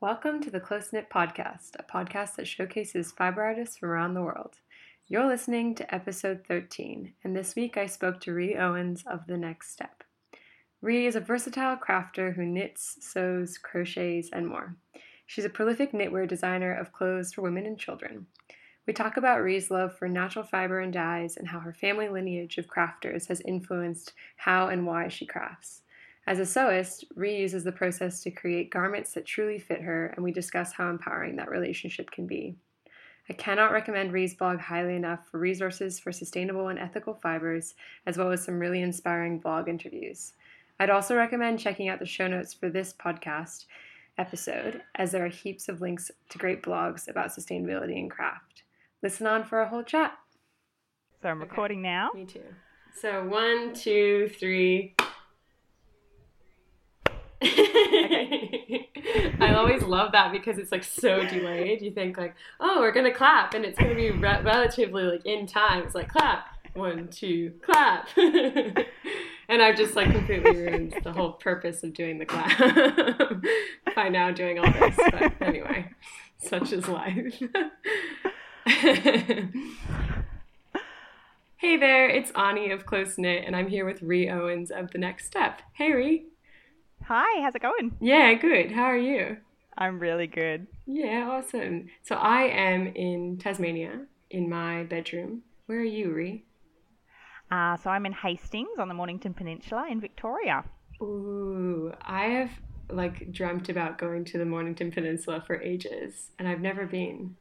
Welcome 0.00 0.40
to 0.42 0.50
the 0.52 0.60
Close 0.60 0.92
Knit 0.92 1.10
Podcast, 1.10 1.70
a 1.76 1.82
podcast 1.82 2.36
that 2.36 2.46
showcases 2.46 3.10
fiber 3.10 3.42
artists 3.42 3.78
from 3.78 3.88
around 3.88 4.14
the 4.14 4.22
world. 4.22 4.54
You're 5.08 5.26
listening 5.26 5.74
to 5.74 5.92
episode 5.92 6.44
13, 6.46 7.14
and 7.24 7.34
this 7.34 7.56
week 7.56 7.76
I 7.76 7.86
spoke 7.86 8.20
to 8.20 8.32
Ree 8.32 8.54
Owens 8.54 9.02
of 9.10 9.26
The 9.26 9.36
Next 9.36 9.72
Step. 9.72 10.04
Ree 10.80 11.06
is 11.06 11.16
a 11.16 11.20
versatile 11.20 11.76
crafter 11.76 12.36
who 12.36 12.46
knits, 12.46 12.98
sews, 13.00 13.58
crochets, 13.58 14.30
and 14.32 14.46
more. 14.46 14.76
She's 15.26 15.44
a 15.44 15.50
prolific 15.50 15.90
knitwear 15.90 16.28
designer 16.28 16.72
of 16.72 16.92
clothes 16.92 17.32
for 17.32 17.42
women 17.42 17.66
and 17.66 17.76
children. 17.76 18.26
We 18.86 18.92
talk 18.92 19.16
about 19.16 19.42
Ree's 19.42 19.68
love 19.68 19.98
for 19.98 20.08
natural 20.08 20.44
fiber 20.44 20.78
and 20.78 20.92
dyes 20.92 21.36
and 21.36 21.48
how 21.48 21.58
her 21.58 21.74
family 21.74 22.08
lineage 22.08 22.56
of 22.56 22.68
crafters 22.68 23.26
has 23.26 23.40
influenced 23.40 24.12
how 24.36 24.68
and 24.68 24.86
why 24.86 25.08
she 25.08 25.26
crafts. 25.26 25.82
As 26.28 26.40
a 26.40 26.42
sewist, 26.42 27.04
Ree 27.14 27.38
uses 27.38 27.64
the 27.64 27.72
process 27.72 28.22
to 28.22 28.30
create 28.30 28.70
garments 28.70 29.14
that 29.14 29.24
truly 29.24 29.58
fit 29.58 29.80
her, 29.80 30.08
and 30.08 30.22
we 30.22 30.30
discuss 30.30 30.74
how 30.74 30.90
empowering 30.90 31.36
that 31.36 31.48
relationship 31.48 32.10
can 32.10 32.26
be. 32.26 32.54
I 33.30 33.32
cannot 33.32 33.72
recommend 33.72 34.12
Ree's 34.12 34.34
blog 34.34 34.58
highly 34.58 34.94
enough 34.94 35.20
for 35.30 35.38
resources 35.38 35.98
for 35.98 36.12
sustainable 36.12 36.68
and 36.68 36.78
ethical 36.78 37.14
fibers, 37.14 37.76
as 38.04 38.18
well 38.18 38.30
as 38.30 38.44
some 38.44 38.58
really 38.58 38.82
inspiring 38.82 39.38
blog 39.38 39.70
interviews. 39.70 40.34
I'd 40.78 40.90
also 40.90 41.16
recommend 41.16 41.60
checking 41.60 41.88
out 41.88 41.98
the 41.98 42.04
show 42.04 42.28
notes 42.28 42.52
for 42.52 42.68
this 42.68 42.92
podcast 42.92 43.64
episode, 44.18 44.82
as 44.96 45.12
there 45.12 45.24
are 45.24 45.30
heaps 45.30 45.70
of 45.70 45.80
links 45.80 46.10
to 46.28 46.36
great 46.36 46.62
blogs 46.62 47.08
about 47.08 47.30
sustainability 47.30 47.98
and 47.98 48.10
craft. 48.10 48.64
Listen 49.02 49.26
on 49.26 49.44
for 49.44 49.62
a 49.62 49.68
whole 49.70 49.82
chat. 49.82 50.12
So 51.22 51.30
I'm 51.30 51.40
recording 51.40 51.78
okay. 51.78 51.88
now. 51.88 52.10
Me 52.14 52.26
too. 52.26 52.44
So 53.00 53.24
one, 53.24 53.72
two, 53.72 54.30
three. 54.38 54.94
I 59.40 59.54
always 59.56 59.82
love 59.82 60.10
that 60.12 60.32
because 60.32 60.58
it's 60.58 60.72
like 60.72 60.82
so 60.82 61.24
delayed. 61.26 61.82
You 61.82 61.92
think 61.92 62.18
like, 62.18 62.34
oh, 62.58 62.80
we're 62.80 62.90
gonna 62.90 63.14
clap, 63.14 63.54
and 63.54 63.64
it's 63.64 63.78
gonna 63.78 63.94
be 63.94 64.10
re- 64.10 64.42
relatively 64.42 65.04
like 65.04 65.24
in 65.24 65.46
time. 65.46 65.84
It's 65.84 65.94
like 65.94 66.08
clap, 66.08 66.48
one, 66.74 67.06
two, 67.08 67.52
clap, 67.62 68.08
and 68.16 69.62
I've 69.62 69.76
just 69.76 69.94
like 69.94 70.10
completely 70.10 70.50
ruined 70.50 70.96
the 71.04 71.12
whole 71.12 71.32
purpose 71.32 71.84
of 71.84 71.94
doing 71.94 72.18
the 72.18 72.26
clap 72.26 72.58
by 73.94 74.08
now 74.08 74.32
doing 74.32 74.58
all 74.58 74.72
this. 74.72 74.96
But 74.96 75.32
anyway, 75.40 75.90
such 76.38 76.72
is 76.72 76.88
life. 76.88 77.40
hey 81.56 81.76
there, 81.76 82.08
it's 82.08 82.32
Ani 82.32 82.72
of 82.72 82.84
Close 82.84 83.16
Knit, 83.16 83.44
and 83.46 83.54
I'm 83.54 83.68
here 83.68 83.84
with 83.84 84.02
Ree 84.02 84.28
Owens 84.28 84.72
of 84.72 84.90
The 84.90 84.98
Next 84.98 85.26
Step. 85.26 85.62
Hey, 85.74 85.92
Ree. 85.92 86.24
Hi, 87.08 87.42
how's 87.42 87.54
it 87.54 87.62
going? 87.62 87.98
Yeah, 88.00 88.34
good. 88.34 88.72
How 88.72 88.84
are 88.84 88.96
you? 88.96 89.38
I'm 89.76 89.98
really 89.98 90.26
good. 90.26 90.66
Yeah, 90.86 91.28
awesome. 91.30 91.88
So 92.02 92.16
I 92.16 92.42
am 92.44 92.86
in 92.88 93.38
Tasmania 93.38 94.06
in 94.30 94.48
my 94.48 94.84
bedroom. 94.84 95.42
Where 95.66 95.78
are 95.78 95.84
you, 95.84 96.12
Ree? 96.12 96.44
Uh, 97.50 97.76
so 97.76 97.90
I'm 97.90 98.06
in 98.06 98.12
Hastings 98.12 98.78
on 98.78 98.88
the 98.88 98.94
Mornington 98.94 99.34
Peninsula 99.34 99.86
in 99.90 100.00
Victoria. 100.00 100.64
Ooh, 101.02 101.92
I 102.02 102.24
have 102.26 102.50
like 102.90 103.32
dreamt 103.32 103.68
about 103.68 103.98
going 103.98 104.24
to 104.26 104.38
the 104.38 104.44
Mornington 104.44 104.90
Peninsula 104.90 105.42
for 105.46 105.60
ages, 105.60 106.30
and 106.38 106.48
I've 106.48 106.60
never 106.60 106.86
been. 106.86 107.36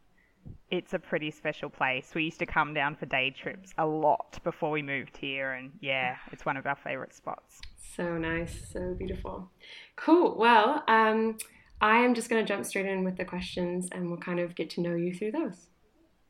It's 0.70 0.94
a 0.94 1.00
pretty 1.00 1.32
special 1.32 1.70
place. 1.70 2.12
We 2.14 2.23
used 2.23 2.40
to 2.40 2.46
come 2.46 2.73
down 2.73 2.96
for 2.96 3.06
day 3.06 3.30
trips 3.32 3.73
a 3.78 3.86
lot 3.86 4.40
before 4.44 4.72
we 4.72 4.82
moved 4.82 5.16
here, 5.16 5.54
and 5.54 5.72
yeah, 5.80 6.18
it's 6.32 6.46
one 6.46 6.58
of 6.58 6.66
our 6.66 6.76
favourite 6.76 7.14
spots. 7.14 7.62
So 7.96 8.18
nice, 8.18 8.70
so 8.72 8.94
beautiful. 8.94 9.50
Cool. 9.96 10.38
Well, 10.38 10.84
um, 10.88 11.38
I 11.82 11.98
am 12.00 12.14
just 12.14 12.30
going 12.30 12.44
to 12.44 12.48
jump 12.48 12.66
straight 12.66 12.86
in 12.86 13.04
with 13.04 13.18
the 13.18 13.26
questions 13.26 13.88
and 13.92 14.09
we'll 14.09 14.20
kind 14.20 14.40
of 14.40 14.56
get 14.56 14.70
to 14.72 14.82
know 14.82 14.96
you 14.96 15.14
through 15.14 15.32
those. 15.32 15.68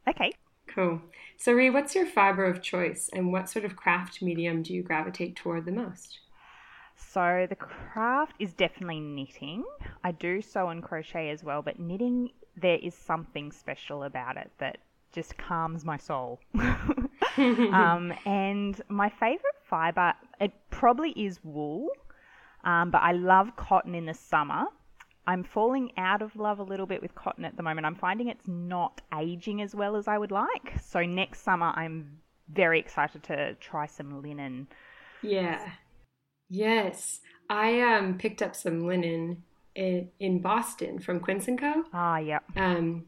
Okay. 0.08 0.32
Cool. 0.68 1.02
So, 1.38 1.54
Ree, 1.54 1.70
what's 1.70 1.96
your 1.96 2.06
fiber 2.06 2.46
of 2.46 2.62
choice 2.62 3.10
and 3.14 3.32
what 3.32 3.50
sort 3.50 3.66
of 3.66 3.76
craft 3.76 4.22
medium 4.22 4.64
do 4.64 4.74
you 4.74 4.84
gravitate 4.84 5.36
toward 5.36 5.66
the 5.66 5.72
most? 5.72 6.20
So, 6.96 7.48
the 7.50 7.56
craft 7.56 8.34
is 8.40 8.54
definitely 8.54 9.00
knitting. 9.00 9.64
I 10.04 10.12
do 10.12 10.42
sew 10.42 10.70
and 10.70 10.84
crochet 10.84 11.30
as 11.30 11.44
well, 11.44 11.62
but 11.62 11.80
knitting, 11.80 12.32
there 12.60 12.80
is 12.82 12.96
something 12.96 13.52
special 13.52 14.04
about 14.04 14.38
it 14.38 14.52
that 14.60 14.80
just 15.12 15.38
calms 15.38 15.86
my 15.86 15.98
soul. 15.98 16.40
um, 17.38 18.14
and 18.26 18.82
my 18.90 19.10
favorite 19.10 19.56
fiber, 19.64 20.14
it 20.40 20.52
probably 20.70 21.12
is 21.12 21.40
wool, 21.44 21.90
um, 22.64 22.90
but 22.92 23.02
I 23.04 23.12
love 23.12 23.56
cotton 23.56 23.96
in 23.96 24.06
the 24.06 24.14
summer. 24.14 24.66
I'm 25.28 25.44
falling 25.44 25.92
out 25.98 26.22
of 26.22 26.36
love 26.36 26.60
a 26.60 26.64
little 26.64 26.86
bit 26.86 27.02
with 27.02 27.14
cotton 27.14 27.46
at 27.46 27.58
the 27.58 27.64
moment. 27.64 27.86
I'm 27.86 27.96
finding 27.96 28.30
it's 28.30 28.48
not 28.48 29.02
aging 29.18 29.62
as 29.62 29.76
well 29.76 29.96
as 29.98 30.08
I 30.08 30.18
would 30.18 30.32
like. 30.32 30.80
So 30.82 31.02
next 31.02 31.44
summer, 31.44 31.74
I'm 31.76 32.20
very 32.50 32.80
excited 32.80 33.24
to 33.24 33.54
try 33.56 33.88
some 33.88 34.22
linen. 34.22 34.68
Yeah. 35.22 35.70
Yes. 36.50 37.20
I 37.50 37.82
um 37.82 38.18
picked 38.18 38.42
up 38.42 38.56
some 38.56 38.86
linen 38.88 39.44
in, 39.78 40.10
in 40.20 40.40
Boston 40.40 41.00
from 41.00 41.20
Quince 41.22 41.48
and 41.48 41.58
Co. 41.58 41.84
Ah, 41.94 42.18
yeah. 42.18 42.40
Um, 42.56 43.06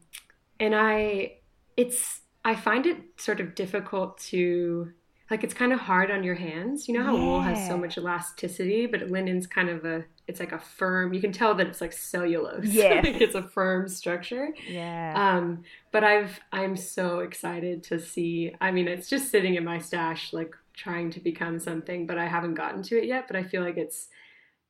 and 0.58 0.74
I, 0.74 1.34
it's 1.76 2.20
I 2.44 2.54
find 2.54 2.86
it 2.86 2.98
sort 3.16 3.40
of 3.40 3.54
difficult 3.54 4.18
to 4.18 4.92
like 5.30 5.44
it's 5.44 5.54
kind 5.54 5.72
of 5.72 5.80
hard 5.80 6.10
on 6.10 6.24
your 6.24 6.34
hands. 6.34 6.88
You 6.88 6.98
know 6.98 7.04
how 7.04 7.16
yeah. 7.16 7.24
wool 7.24 7.40
has 7.40 7.66
so 7.66 7.76
much 7.76 7.98
elasticity, 7.98 8.86
but 8.86 9.10
linen's 9.10 9.46
kind 9.46 9.68
of 9.68 9.84
a 9.84 10.04
it's 10.26 10.40
like 10.40 10.52
a 10.52 10.58
firm. 10.58 11.12
You 11.12 11.20
can 11.20 11.32
tell 11.32 11.54
that 11.54 11.66
it's 11.66 11.80
like 11.80 11.92
cellulose. 11.92 12.64
Yeah, 12.68 13.00
like 13.04 13.20
it's 13.20 13.34
a 13.34 13.42
firm 13.42 13.88
structure. 13.88 14.48
Yeah. 14.68 15.12
Um, 15.14 15.64
but 15.92 16.02
I've 16.02 16.40
I'm 16.52 16.76
so 16.76 17.20
excited 17.20 17.82
to 17.84 17.98
see. 17.98 18.54
I 18.60 18.70
mean, 18.70 18.88
it's 18.88 19.08
just 19.08 19.30
sitting 19.30 19.54
in 19.54 19.64
my 19.64 19.78
stash, 19.78 20.32
like 20.32 20.54
trying 20.74 21.10
to 21.10 21.20
become 21.20 21.58
something, 21.58 22.06
but 22.06 22.18
I 22.18 22.26
haven't 22.26 22.54
gotten 22.54 22.82
to 22.84 22.98
it 22.98 23.04
yet. 23.04 23.26
But 23.26 23.36
I 23.36 23.44
feel 23.44 23.62
like 23.62 23.76
it's 23.76 24.08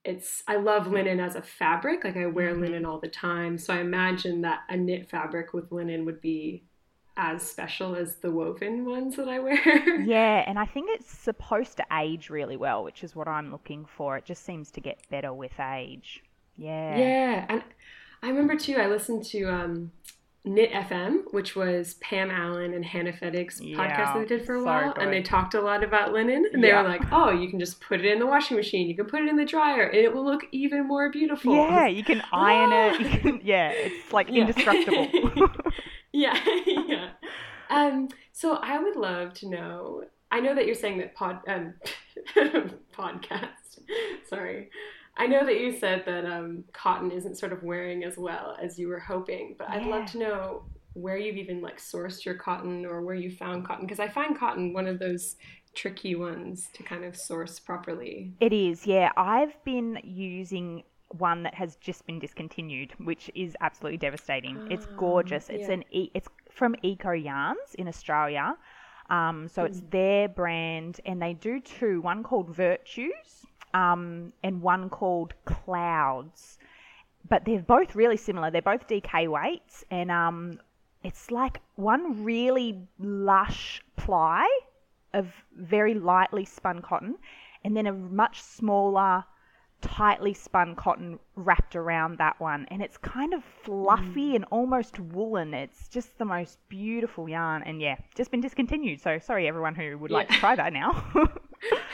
it's 0.05 0.43
I 0.49 0.56
love 0.56 0.87
linen 0.87 1.21
as 1.21 1.37
a 1.37 1.43
fabric. 1.43 2.05
Like 2.05 2.16
I 2.16 2.27
wear 2.27 2.53
mm-hmm. 2.53 2.62
linen 2.62 2.84
all 2.84 2.99
the 2.99 3.09
time, 3.09 3.59
so 3.59 3.75
I 3.75 3.81
imagine 3.81 4.43
that 4.43 4.61
a 4.69 4.77
knit 4.77 5.11
fabric 5.11 5.53
with 5.53 5.71
linen 5.72 6.05
would 6.05 6.21
be 6.21 6.65
as 7.16 7.43
special 7.43 7.94
as 7.94 8.16
the 8.16 8.31
woven 8.31 8.87
ones 8.87 9.16
that 9.16 9.28
I 9.28 9.41
wear. 9.41 10.00
yeah, 10.05 10.44
and 10.47 10.59
I 10.59 10.65
think 10.65 10.89
it's 10.91 11.10
supposed 11.10 11.77
to 11.77 11.84
age 11.93 12.31
really 12.31 12.56
well, 12.56 12.83
which 12.83 13.05
is 13.05 13.15
what 13.15 13.28
I'm 13.28 13.50
looking 13.50 13.84
for. 13.84 14.16
It 14.16 14.25
just 14.25 14.44
seems 14.44 14.71
to 14.72 14.81
get 14.81 15.06
better 15.10 15.34
with 15.34 15.59
age. 15.60 16.22
Yeah. 16.56 16.97
Yeah, 16.97 17.47
and 17.49 17.62
I 18.22 18.28
remember 18.28 18.56
too. 18.56 18.77
I 18.77 18.87
listened 18.87 19.25
to 19.27 19.44
um, 19.44 19.93
Knit 20.43 20.73
FM, 20.73 21.25
which 21.33 21.55
was 21.55 21.95
Pam 21.95 22.31
Allen 22.31 22.73
and 22.73 22.83
Hannah 22.83 23.12
Fettig's 23.12 23.61
yeah, 23.61 23.77
podcast 23.77 24.15
that 24.15 24.21
they 24.21 24.37
did 24.37 24.47
for 24.47 24.55
a 24.55 24.65
while, 24.65 24.95
and 24.99 25.12
they 25.12 25.23
talked 25.23 25.53
a 25.53 25.61
lot 25.61 25.84
about 25.84 26.12
linen. 26.12 26.47
And 26.53 26.62
yeah. 26.62 26.69
they 26.69 26.83
were 26.83 26.89
like, 26.89 27.12
"Oh, 27.12 27.31
you 27.31 27.51
can 27.51 27.61
just 27.61 27.78
put 27.81 28.01
it 28.01 28.06
in 28.06 28.19
the 28.19 28.27
washing 28.27 28.56
machine. 28.56 28.89
You 28.89 28.97
can 28.97 29.05
put 29.05 29.21
it 29.21 29.28
in 29.28 29.37
the 29.37 29.45
dryer, 29.45 29.84
and 29.84 29.99
it 29.99 30.15
will 30.15 30.25
look 30.25 30.45
even 30.51 30.89
more 30.89 31.11
beautiful." 31.11 31.55
Yeah, 31.55 31.87
you 31.89 32.03
can 32.03 32.23
iron 32.33 32.73
it. 32.73 33.01
You 33.01 33.19
can, 33.19 33.41
yeah, 33.45 33.69
it's 33.71 34.12
like 34.12 34.28
yeah. 34.31 34.41
indestructible. 34.41 35.49
Yeah, 36.12 36.37
yeah. 36.67 37.11
Um, 37.69 38.09
so 38.33 38.55
I 38.57 38.78
would 38.78 38.97
love 38.97 39.33
to 39.34 39.49
know. 39.49 40.05
I 40.33 40.41
know 40.41 40.57
that 40.57 40.67
you're 40.67 40.75
saying 40.75 40.99
that 40.99 41.15
pod 41.15 41.41
um, 41.47 41.75
podcast. 42.97 43.78
Sorry, 44.28 44.71
I 45.16 45.26
know 45.26 45.44
that 45.44 45.60
you 45.60 45.76
said 45.78 46.04
that 46.06 46.25
um, 46.25 46.65
cotton 46.72 47.10
isn't 47.10 47.38
sort 47.38 47.53
of 47.53 47.62
wearing 47.62 48.04
as 48.04 48.16
well 48.16 48.56
as 48.62 48.78
you 48.78 48.88
were 48.88 49.00
hoping, 49.00 49.56
but 49.59 49.69
yeah. 49.69 49.76
I'd 49.76 49.87
love 49.87 50.06
to 50.12 50.19
know 50.19 50.62
where 50.94 51.16
you've 51.16 51.37
even 51.37 51.60
like 51.60 51.78
sourced 51.78 52.25
your 52.25 52.34
cotton 52.34 52.84
or 52.84 53.03
where 53.03 53.15
you 53.15 53.31
found 53.31 53.66
cotton 53.66 53.87
because 53.87 54.00
I 54.00 54.09
find 54.09 54.38
cotton 54.38 54.72
one 54.72 54.87
of 54.87 54.98
those 54.98 55.37
tricky 55.75 56.15
ones 56.15 56.69
to 56.75 56.82
kind 56.82 57.04
of 57.04 57.16
source 57.16 57.59
properly. 57.59 58.32
It 58.41 58.53
is, 58.53 58.87
yeah. 58.87 59.10
I've 59.16 59.62
been 59.65 60.00
using 60.03 60.82
one 61.19 61.42
that 61.42 61.54
has 61.54 61.77
just 61.77 62.06
been 62.06 62.19
discontinued, 62.19 62.92
which 62.98 63.31
is 63.34 63.56
absolutely 63.60 63.98
devastating. 63.98 64.68
it's 64.71 64.86
ah, 64.91 64.97
gorgeous. 64.97 65.48
It's 65.48 65.68
yeah. 65.68 65.74
an 65.74 65.84
e- 65.91 66.10
it's 66.15 66.28
from 66.51 66.74
Eco 66.83 67.13
Yarns 67.13 67.74
in 67.74 67.89
Australia. 67.89 68.56
Um, 69.09 69.48
so 69.48 69.63
mm. 69.63 69.66
it's 69.66 69.83
their 69.91 70.28
brand, 70.28 71.01
and 71.04 71.21
they 71.21 71.34
do 71.34 71.60
two. 71.60 72.01
One 72.01 72.22
called 72.22 72.54
Virtues, 72.54 73.45
um, 73.75 74.33
and 74.43 74.63
one 74.63 74.91
called 74.91 75.34
Clouds. 75.45 76.59
But 77.28 77.45
they're 77.45 77.61
both 77.61 77.95
really 77.95 78.17
similar. 78.17 78.51
They're 78.51 78.63
both 78.63 78.89
DK 78.89 79.28
weights, 79.28 79.84
and 79.91 80.11
um, 80.11 80.59
it's 81.05 81.31
like 81.31 81.61
one 81.77 82.25
really 82.25 82.81
lush 82.99 83.83
ply 83.97 84.49
of 85.13 85.27
very 85.57 85.95
lightly 85.95 86.45
spun 86.45 86.81
cotton, 86.83 87.17
and 87.65 87.77
then 87.77 87.87
a 87.87 87.93
much 87.93 88.43
smaller 88.43 89.25
tightly 89.80 90.34
spun 90.34 90.74
cotton 90.74 91.18
wrapped 91.36 91.74
around 91.77 92.18
that 92.18 92.38
one 92.41 92.66
and 92.71 92.82
it's 92.82 92.97
kind 92.98 93.32
of 93.32 93.42
fluffy 93.62 94.32
mm. 94.32 94.36
and 94.36 94.44
almost 94.50 94.98
woolen 94.98 95.54
it's 95.54 95.88
just 95.88 96.16
the 96.18 96.24
most 96.24 96.59
beautiful 96.68 97.28
yarn 97.28 97.62
and 97.65 97.80
yeah 97.80 97.97
just 98.15 98.30
been 98.30 98.41
discontinued 98.41 99.00
so 99.00 99.18
sorry 99.18 99.48
everyone 99.48 99.74
who 99.74 99.97
would 99.98 100.10
like 100.10 100.28
to 100.28 100.34
try 100.34 100.54
that 100.54 100.72
now 100.72 100.91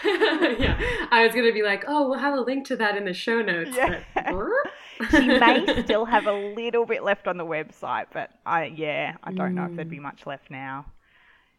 yeah 0.05 0.79
i 1.11 1.25
was 1.25 1.35
gonna 1.35 1.53
be 1.53 1.63
like 1.63 1.85
oh 1.89 2.09
we'll 2.09 2.19
have 2.19 2.35
a 2.35 2.41
link 2.41 2.67
to 2.67 2.77
that 2.77 2.97
in 2.97 3.05
the 3.05 3.15
show 3.15 3.41
notes 3.43 3.77
yeah. 3.77 4.01
But... 4.15 5.11
she 5.11 5.27
may 5.27 5.83
still 5.85 6.05
have 6.05 6.27
a 6.27 6.33
little 6.33 6.87
bit 6.87 7.03
left 7.03 7.27
on 7.29 7.37
the 7.37 7.47
website 7.47 8.07
but 8.13 8.31
i 8.45 8.65
yeah 8.65 9.17
i 9.23 9.33
don't 9.33 9.53
mm. 9.53 9.55
know 9.55 9.65
if 9.67 9.77
there'd 9.77 9.91
be 9.91 9.99
mm. 9.99 10.03
much 10.03 10.27
left 10.27 10.51
now 10.51 10.87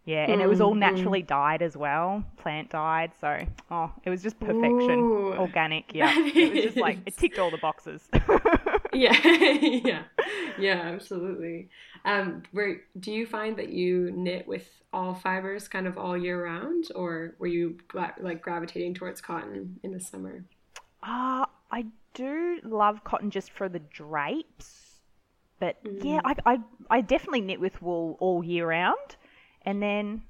yeah, 0.07 0.24
and 0.24 0.39
mm, 0.39 0.44
it 0.45 0.48
was 0.48 0.62
all 0.62 0.74
mm, 0.74 0.80
naturally 0.80 1.21
mm. 1.21 1.27
dyed 1.27 1.62
as 1.62 1.75
well, 1.75 2.24
plant 2.38 2.69
dyed. 2.69 3.12
So, 3.19 3.45
oh, 3.69 3.92
it 4.06 4.09
was 4.09 4.24
just 4.24 4.39
perfection, 4.39 5.00
Ooh, 5.00 5.33
organic. 5.33 5.83
Yeah, 5.94 6.13
it 6.15 6.54
was 6.54 6.63
just 6.63 6.77
like 6.77 7.00
it 7.06 7.18
ticked 7.18 7.38
all 7.38 7.51
the 7.51 7.57
boxes. 7.57 8.07
yeah, 8.94 9.13
yeah, 9.25 10.04
yeah, 10.57 10.81
absolutely. 10.94 11.68
Um, 12.06 12.44
where 12.54 12.83
do 12.98 13.12
you 13.12 13.25
find 13.25 13.57
that 13.57 13.68
you 13.68 14.12
knit 14.12 14.48
with 14.48 14.69
all 14.94 15.13
fibers 15.13 15.68
kind 15.68 15.88
of 15.88 15.98
all 15.98 16.18
year 16.18 16.42
round, 16.42 16.86
or 16.95 17.36
were 17.38 17.48
you 17.48 17.77
like 17.94 18.42
gravitating 18.42 18.94
towards 18.94 19.19
cotton 19.19 19.77
in 19.83 19.92
the 19.92 20.00
summer? 20.00 20.45
Ah, 21.03 21.42
uh, 21.42 21.45
I 21.69 21.86
do 22.13 22.62
love 22.63 23.03
cotton 23.03 23.30
just 23.30 23.51
for 23.51 23.68
the 23.68 23.80
drapes, 23.80 25.00
but 25.60 25.83
mm. 25.83 26.01
yeah, 26.01 26.21
I, 26.24 26.36
I 26.45 26.60
I 26.89 27.01
definitely 27.01 27.42
knit 27.42 27.60
with 27.60 27.81
wool 27.81 28.15
all 28.21 28.42
year 28.42 28.69
round 28.69 29.18
and 29.68 29.84
then 29.84 30.22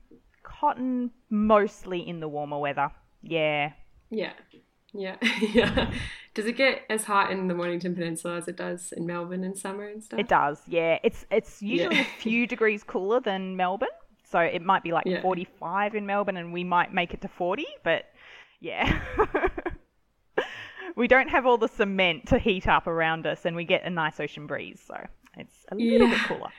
cotton 0.42 1.12
mostly 1.30 2.00
in 2.00 2.19
the 2.19 2.28
warmer 2.28 2.57
weather. 2.57 2.89
Yeah. 3.22 3.74
Yeah. 4.10 4.34
Yeah. 4.94 5.18
yeah. 5.54 5.92
Does 6.34 6.48
it 6.48 6.57
get 6.57 6.81
as 6.89 7.04
hot 7.04 7.31
in 7.31 7.48
the 7.48 7.54
Mornington 7.54 7.94
Peninsula 7.94 8.38
as 8.38 8.48
it 8.48 8.56
does 8.57 8.92
in 8.94 9.06
Melbourne 9.06 9.44
in 9.44 9.56
summer 9.56 9.86
and 9.86 10.04
stuff? 10.04 10.19
It 10.19 10.28
does. 10.28 10.60
Yeah. 10.68 10.98
It's 11.04 11.28
it's 11.30 11.62
usually 11.62 11.98
yeah. 11.98 12.01
a 12.01 12.06
few 12.19 12.48
degrees 12.48 12.84
cooler 12.84 13.19
than 13.19 13.56
Melbourne. 13.56 13.89
So 14.24 14.39
it 14.39 14.63
might 14.63 14.81
be 14.81 14.92
like 14.92 15.06
yeah. 15.06 15.22
45 15.22 15.94
in 15.94 16.07
Melbourne 16.07 16.38
and 16.38 16.51
we 16.51 16.63
might 16.63 16.92
make 16.92 17.13
it 17.13 17.22
to 17.22 17.28
40, 17.28 17.68
but 17.83 18.06
yeah. 18.60 19.00
we 20.95 21.07
don't 21.07 21.30
have 21.30 21.45
all 21.45 21.60
the 21.60 21.68
cement 21.68 22.25
to 22.30 22.40
heat 22.40 22.68
up 22.68 22.88
around 22.88 23.28
us 23.28 23.45
and 23.45 23.56
we 23.56 23.66
get 23.66 23.86
a 23.86 23.90
nice 23.90 24.19
ocean 24.19 24.48
breeze, 24.48 24.83
so 24.86 24.98
it's 25.38 25.66
a 25.72 25.75
little 25.75 26.07
yeah. 26.07 26.13
bit 26.13 26.28
cooler. 26.28 26.50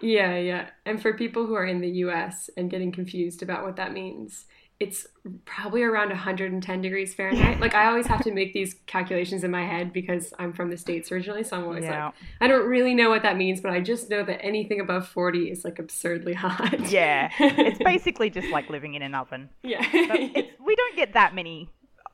Yeah, 0.00 0.36
yeah. 0.36 0.70
And 0.86 1.00
for 1.00 1.12
people 1.12 1.46
who 1.46 1.54
are 1.54 1.66
in 1.66 1.80
the 1.80 1.90
US 2.04 2.50
and 2.56 2.70
getting 2.70 2.92
confused 2.92 3.42
about 3.42 3.64
what 3.64 3.76
that 3.76 3.92
means, 3.92 4.46
it's 4.80 5.06
probably 5.44 5.82
around 5.82 6.08
110 6.08 6.80
degrees 6.80 7.12
Fahrenheit. 7.12 7.60
like 7.60 7.74
I 7.74 7.86
always 7.86 8.06
have 8.06 8.24
to 8.24 8.32
make 8.32 8.54
these 8.54 8.76
calculations 8.86 9.44
in 9.44 9.50
my 9.50 9.62
head 9.62 9.92
because 9.92 10.32
I'm 10.38 10.54
from 10.54 10.70
the 10.70 10.78
states 10.78 11.12
originally, 11.12 11.44
so 11.44 11.58
I'm 11.58 11.64
always 11.64 11.84
yeah. 11.84 12.06
like, 12.06 12.14
I 12.40 12.48
don't 12.48 12.66
really 12.66 12.94
know 12.94 13.10
what 13.10 13.22
that 13.22 13.36
means, 13.36 13.60
but 13.60 13.72
I 13.72 13.80
just 13.80 14.08
know 14.08 14.24
that 14.24 14.42
anything 14.42 14.80
above 14.80 15.06
40 15.06 15.50
is 15.50 15.66
like 15.66 15.78
absurdly 15.78 16.32
hot. 16.32 16.90
yeah, 16.90 17.30
it's 17.38 17.78
basically 17.84 18.30
just 18.30 18.48
like 18.48 18.70
living 18.70 18.94
in 18.94 19.02
an 19.02 19.14
oven. 19.14 19.50
Yeah, 19.62 19.86
we 19.92 20.76
don't 20.76 20.96
get 20.96 21.12
that 21.12 21.34
many 21.34 21.68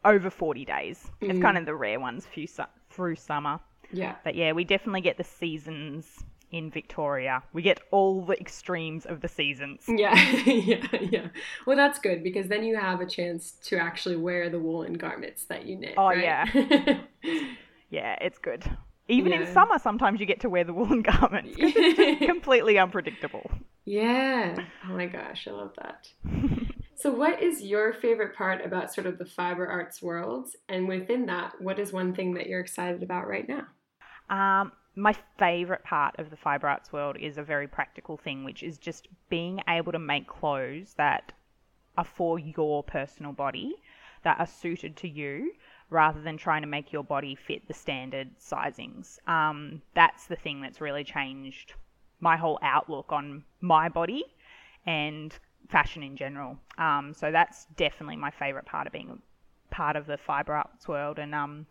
over 0.04 0.28
40 0.28 0.64
days. 0.64 1.08
It's 1.20 1.38
mm. 1.38 1.42
kind 1.42 1.56
of 1.56 1.66
the 1.66 1.74
rare 1.74 2.00
ones 2.00 2.26
few 2.26 2.48
su- 2.48 2.64
through 2.90 3.14
summer. 3.14 3.60
Yeah, 3.92 4.16
but 4.24 4.34
yeah, 4.34 4.50
we 4.50 4.64
definitely 4.64 5.02
get 5.02 5.18
the 5.18 5.24
seasons 5.24 6.24
in 6.56 6.70
Victoria. 6.70 7.42
We 7.52 7.60
get 7.60 7.80
all 7.90 8.24
the 8.24 8.40
extremes 8.40 9.04
of 9.04 9.20
the 9.20 9.28
seasons. 9.28 9.84
Yeah, 9.96 10.14
yeah, 10.44 10.86
yeah. 11.00 11.28
Well, 11.66 11.76
that's 11.76 11.98
good 11.98 12.22
because 12.22 12.48
then 12.48 12.64
you 12.64 12.76
have 12.76 13.00
a 13.00 13.06
chance 13.06 13.52
to 13.64 13.78
actually 13.78 14.16
wear 14.16 14.50
the 14.50 14.58
woolen 14.58 14.94
garments 14.94 15.44
that 15.44 15.64
you 15.64 15.76
knit. 15.76 15.94
Oh, 15.96 16.08
right? 16.08 16.22
yeah. 16.22 16.44
yeah, 17.90 18.16
it's 18.20 18.38
good. 18.38 18.64
Even 19.08 19.32
yeah. 19.32 19.40
in 19.40 19.52
summer, 19.54 19.78
sometimes 19.78 20.20
you 20.20 20.26
get 20.26 20.40
to 20.40 20.50
wear 20.50 20.64
the 20.64 20.74
woolen 20.74 21.00
garments 21.02 21.54
it's 21.56 22.26
completely 22.26 22.78
unpredictable. 22.78 23.50
Yeah. 23.86 24.56
Oh 24.84 24.92
my 24.92 25.06
gosh, 25.06 25.48
I 25.48 25.52
love 25.52 25.72
that. 25.78 26.08
so, 26.96 27.10
what 27.10 27.42
is 27.42 27.62
your 27.62 27.94
favorite 27.94 28.36
part 28.36 28.64
about 28.64 28.92
sort 28.92 29.06
of 29.06 29.16
the 29.16 29.26
fiber 29.26 29.66
arts 29.66 30.02
world? 30.02 30.48
And 30.68 30.88
within 30.88 31.26
that, 31.26 31.54
what 31.60 31.78
is 31.78 31.92
one 31.92 32.14
thing 32.14 32.34
that 32.34 32.48
you're 32.48 32.60
excited 32.60 33.02
about 33.02 33.28
right 33.28 33.48
now? 33.48 33.66
Um, 34.28 34.72
my 34.96 35.14
favorite 35.38 35.84
part 35.84 36.18
of 36.18 36.30
the 36.30 36.36
fiber 36.36 36.66
arts 36.68 36.92
world 36.92 37.16
is 37.20 37.36
a 37.36 37.42
very 37.42 37.68
practical 37.68 38.16
thing, 38.16 38.44
which 38.44 38.62
is 38.62 38.78
just 38.78 39.08
being 39.28 39.60
able 39.68 39.92
to 39.92 39.98
make 39.98 40.26
clothes 40.26 40.94
that 40.94 41.32
are 41.98 42.04
for 42.04 42.38
your 42.38 42.82
personal 42.82 43.32
body, 43.32 43.74
that 44.24 44.40
are 44.40 44.46
suited 44.46 44.96
to 44.96 45.08
you, 45.08 45.52
rather 45.90 46.20
than 46.22 46.36
trying 46.36 46.62
to 46.62 46.68
make 46.68 46.92
your 46.92 47.04
body 47.04 47.34
fit 47.34 47.68
the 47.68 47.74
standard 47.74 48.30
sizings. 48.40 49.18
Um, 49.28 49.82
that's 49.94 50.26
the 50.26 50.36
thing 50.36 50.62
that's 50.62 50.80
really 50.80 51.04
changed 51.04 51.74
my 52.20 52.36
whole 52.36 52.58
outlook 52.62 53.12
on 53.12 53.44
my 53.60 53.90
body 53.90 54.24
and 54.86 55.34
fashion 55.68 56.02
in 56.02 56.16
general. 56.16 56.58
Um, 56.78 57.12
so 57.14 57.30
that's 57.30 57.66
definitely 57.76 58.16
my 58.16 58.30
favorite 58.30 58.64
part 58.64 58.86
of 58.86 58.94
being 58.94 59.20
part 59.70 59.96
of 59.96 60.06
the 60.06 60.16
fiber 60.16 60.54
arts 60.54 60.88
world. 60.88 61.18
And 61.18 61.34
um, 61.34 61.66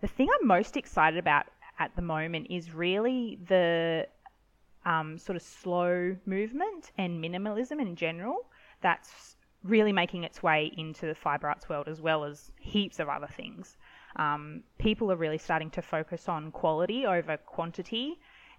the 0.00 0.06
thing 0.06 0.28
I'm 0.40 0.46
most 0.46 0.76
excited 0.76 1.18
about 1.18 1.46
at 1.78 1.94
the 1.96 2.02
moment 2.02 2.46
is 2.50 2.72
really 2.72 3.38
the 3.48 4.06
um, 4.84 5.18
sort 5.18 5.36
of 5.36 5.42
slow 5.42 6.16
movement 6.26 6.92
and 6.96 7.22
minimalism 7.22 7.80
in 7.80 7.96
general 7.96 8.46
that's 8.80 9.36
really 9.64 9.92
making 9.92 10.24
its 10.24 10.42
way 10.42 10.72
into 10.76 11.06
the 11.06 11.14
fiber 11.14 11.48
arts 11.48 11.68
world 11.68 11.88
as 11.88 12.00
well 12.00 12.24
as 12.24 12.52
heaps 12.60 13.00
of 13.00 13.08
other 13.08 13.26
things. 13.26 13.76
Um, 14.16 14.62
people 14.78 15.10
are 15.12 15.16
really 15.16 15.38
starting 15.38 15.70
to 15.70 15.82
focus 15.82 16.28
on 16.28 16.50
quality 16.52 17.04
over 17.04 17.36
quantity 17.36 18.18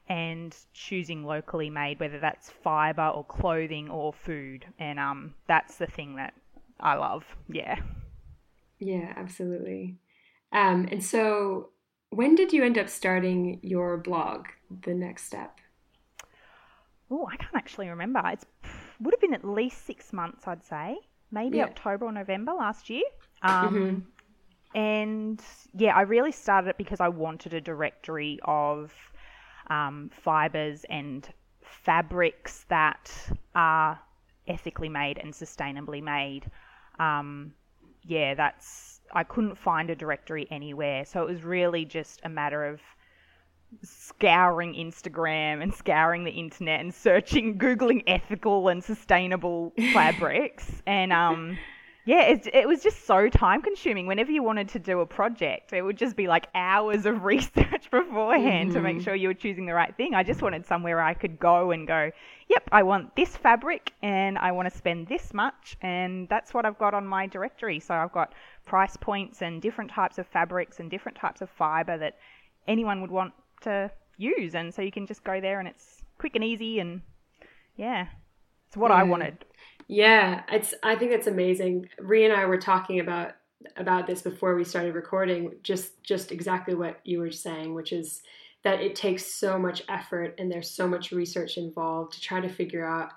and 0.10 0.56
choosing 0.74 1.24
locally 1.24 1.70
made, 1.70 2.00
whether 2.00 2.20
that's 2.20 2.50
fiber 2.50 3.08
or 3.08 3.24
clothing 3.24 3.90
or 3.90 4.14
food. 4.14 4.66
And 4.80 5.00
um, 5.00 5.34
that's 5.48 5.78
the 5.78 5.88
thing 5.88 6.16
that 6.16 6.34
I 6.80 6.96
love. 6.96 7.26
Yeah. 7.50 7.80
Yeah, 8.80 9.14
absolutely. 9.16 9.98
Um, 10.52 10.88
and 10.92 11.04
so 11.04 11.70
when 12.10 12.36
did 12.36 12.54
you 12.54 12.64
end 12.64 12.78
up 12.78 12.90
starting 12.90 13.60
your 13.62 13.98
blog, 13.98 14.48
The 14.84 14.94
Next 14.94 15.26
Step? 15.26 15.60
Oh, 17.10 17.28
I 17.32 17.38
can't 17.38 17.56
actually 17.56 17.90
remember. 17.90 18.22
It 18.26 18.44
would 19.00 19.14
have 19.14 19.22
been 19.22 19.34
at 19.34 19.46
least 19.46 19.86
six 19.86 20.12
months, 20.12 20.48
I'd 20.48 20.66
say. 20.66 20.98
Maybe 21.32 21.58
yeah. 21.58 21.66
October 21.66 22.06
or 22.06 22.12
November 22.12 22.54
last 22.54 22.90
year. 22.90 23.04
Um, 23.42 23.74
mm-hmm. 23.74 24.00
And 24.78 25.42
yeah, 25.76 25.96
I 25.96 26.02
really 26.02 26.32
started 26.32 26.70
it 26.70 26.78
because 26.78 27.00
I 27.00 27.08
wanted 27.08 27.54
a 27.54 27.62
directory 27.62 28.40
of 28.44 28.94
um, 29.70 30.10
fibers 30.24 30.86
and 30.90 31.28
fabrics 31.62 32.66
that 32.70 33.12
are 33.56 34.00
ethically 34.48 34.90
made 34.90 35.18
and 35.18 35.34
sustainably 35.34 36.02
made. 36.02 36.50
Um, 37.00 37.54
yeah, 38.08 38.34
that's 38.34 39.02
I 39.14 39.24
couldn't 39.24 39.58
find 39.58 39.90
a 39.90 39.96
directory 39.96 40.48
anywhere. 40.52 41.06
So 41.06 41.22
it 41.22 41.28
was 41.28 41.44
really 41.44 41.86
just 41.86 42.20
a 42.24 42.30
matter 42.30 42.66
of 42.66 42.82
scouring 43.84 44.74
Instagram 44.74 45.62
and 45.62 45.74
scouring 45.74 46.24
the 46.24 46.32
internet 46.32 46.80
and 46.80 46.94
searching, 46.94 47.58
googling 47.58 48.04
ethical 48.08 48.70
and 48.70 48.84
sustainable 48.84 49.74
fabrics, 49.94 50.82
and 50.86 51.12
um, 51.12 51.58
yeah, 52.08 52.22
it, 52.22 52.48
it 52.54 52.66
was 52.66 52.82
just 52.82 53.06
so 53.06 53.28
time 53.28 53.62
consuming. 53.62 54.08
Whenever 54.08 54.32
you 54.32 54.42
wanted 54.42 54.70
to 54.70 54.80
do 54.80 55.02
a 55.02 55.06
project, 55.06 55.74
it 55.74 55.82
would 55.82 55.98
just 55.98 56.16
be 56.16 56.26
like 56.26 56.48
hours 56.56 57.06
of 57.06 57.24
research 57.26 57.92
beforehand 57.92 58.70
mm-hmm. 58.70 58.78
to 58.78 58.82
make 58.82 58.96
mm-hmm. 58.96 59.04
sure 59.04 59.14
you 59.14 59.28
were 59.28 59.34
choosing 59.34 59.66
the 59.66 59.74
right 59.74 59.94
thing. 59.98 60.16
I 60.16 60.24
just 60.24 60.42
wanted 60.42 60.66
somewhere 60.66 61.02
I 61.02 61.14
could 61.14 61.38
go 61.38 61.72
and 61.72 61.86
go, 61.86 62.10
yep, 62.48 62.64
I 62.72 62.84
want 62.84 63.14
this 63.18 63.36
fabric 63.36 63.92
and 64.02 64.38
I 64.38 64.54
want 64.54 64.72
to 64.72 64.78
spend 64.78 65.08
this 65.08 65.34
much, 65.34 65.76
and 65.82 66.30
that's 66.30 66.54
what 66.54 66.66
I've 66.66 66.78
got 66.78 66.94
on 66.94 67.06
my 67.06 67.28
directory. 67.28 67.82
So 67.82 67.94
I've 67.94 68.14
got 68.14 68.32
price 68.66 68.96
points 68.96 69.42
and 69.42 69.62
different 69.62 69.92
types 69.92 70.18
of 70.18 70.28
fabrics 70.28 70.80
and 70.80 70.90
different 70.90 71.18
types 71.18 71.42
of 71.42 71.50
fiber 71.50 71.98
that 71.98 72.16
anyone 72.70 73.02
would 73.02 73.12
want 73.12 73.34
to 73.64 73.92
use, 74.16 74.56
and 74.56 74.74
so 74.74 74.82
you 74.82 74.94
can 74.94 75.08
just 75.08 75.26
go 75.26 75.42
there 75.42 75.60
and 75.60 75.68
it's 75.68 76.04
quick 76.18 76.36
and 76.36 76.44
easy 76.46 76.80
and 76.80 77.02
yeah, 77.76 78.08
it's 78.70 78.78
what 78.78 78.92
yeah. 78.92 78.98
I 78.98 79.04
wanted. 79.04 79.44
Yeah, 79.88 80.44
it's. 80.52 80.74
I 80.84 80.96
think 80.96 81.12
it's 81.12 81.28
amazing. 81.28 81.90
Ree 82.00 82.26
and 82.26 82.34
I 82.34 82.46
were 82.46 82.58
talking 82.58 83.00
about 83.00 83.34
about 83.78 84.06
this 84.08 84.22
before 84.22 84.56
we 84.56 84.64
started 84.64 84.96
recording. 84.96 85.54
Just 85.64 86.04
just 86.04 86.32
exactly 86.32 86.76
what 86.76 87.00
you 87.06 87.20
were 87.20 87.32
saying, 87.32 87.74
which 87.74 87.94
is 87.94 88.22
that 88.64 88.82
it 88.82 88.96
takes 88.96 89.26
so 89.26 89.58
much 89.58 89.84
effort 89.88 90.36
and 90.38 90.52
there's 90.52 90.70
so 90.70 90.88
much 90.88 91.12
research 91.12 91.58
involved 91.58 92.14
to 92.14 92.22
try 92.22 92.42
to 92.42 92.50
figure 92.50 92.86
out 92.86 93.12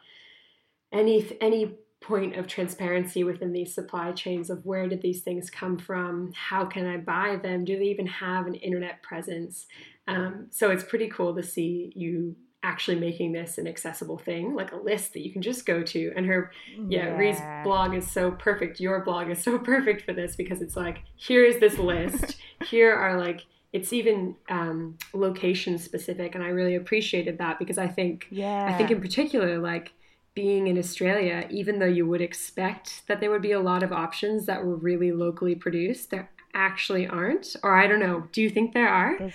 any 0.92 1.26
any 1.40 1.76
point 2.00 2.36
of 2.36 2.46
transparency 2.46 3.24
within 3.24 3.52
these 3.52 3.74
supply 3.74 4.10
chains 4.12 4.48
of 4.48 4.64
where 4.64 4.88
did 4.88 5.02
these 5.02 5.20
things 5.20 5.50
come 5.50 5.76
from 5.76 6.32
how 6.34 6.64
can 6.64 6.86
i 6.86 6.96
buy 6.96 7.36
them 7.42 7.62
do 7.62 7.78
they 7.78 7.84
even 7.84 8.06
have 8.06 8.46
an 8.46 8.54
internet 8.54 9.02
presence 9.02 9.66
um, 10.08 10.46
so 10.50 10.70
it's 10.70 10.82
pretty 10.82 11.08
cool 11.08 11.34
to 11.34 11.42
see 11.42 11.92
you 11.94 12.34
actually 12.62 12.98
making 12.98 13.32
this 13.32 13.56
an 13.58 13.66
accessible 13.66 14.18
thing, 14.18 14.54
like 14.54 14.72
a 14.72 14.76
list 14.76 15.14
that 15.14 15.20
you 15.24 15.32
can 15.32 15.40
just 15.42 15.64
go 15.64 15.82
to. 15.82 16.12
And 16.14 16.26
her, 16.26 16.50
yeah, 16.88 17.06
Yeah. 17.06 17.16
Ree's 17.16 17.40
blog 17.64 17.94
is 17.94 18.10
so 18.10 18.32
perfect. 18.32 18.80
Your 18.80 19.00
blog 19.00 19.30
is 19.30 19.42
so 19.42 19.58
perfect 19.72 20.02
for 20.02 20.12
this 20.12 20.36
because 20.36 20.60
it's 20.60 20.76
like, 20.76 20.98
here 21.16 21.44
is 21.44 21.58
this 21.58 21.78
list. 21.78 22.36
here 22.66 22.94
are 22.94 23.18
like, 23.18 23.46
it's 23.72 23.92
even 23.92 24.34
um, 24.48 24.98
location 25.14 25.78
specific. 25.78 26.34
And 26.34 26.44
I 26.44 26.48
really 26.48 26.74
appreciated 26.74 27.38
that 27.38 27.58
because 27.58 27.78
I 27.78 27.88
think, 27.88 28.26
Yeah. 28.30 28.66
I 28.68 28.76
think 28.76 28.90
in 28.90 29.00
particular, 29.00 29.58
like 29.58 29.92
being 30.34 30.66
in 30.66 30.76
Australia, 30.78 31.46
even 31.50 31.78
though 31.78 31.86
you 31.86 32.06
would 32.06 32.20
expect 32.20 33.02
that 33.08 33.20
there 33.20 33.30
would 33.30 33.42
be 33.42 33.52
a 33.52 33.60
lot 33.60 33.82
of 33.82 33.90
options 33.92 34.46
that 34.46 34.64
were 34.64 34.76
really 34.76 35.12
locally 35.12 35.54
produced, 35.54 36.10
there 36.10 36.30
actually 36.52 37.06
aren't. 37.06 37.56
Or 37.62 37.74
I 37.76 37.86
don't 37.86 38.00
know. 38.00 38.24
Do 38.32 38.42
you 38.42 38.50
think 38.50 38.74
there 38.74 38.88
are? 38.88 39.30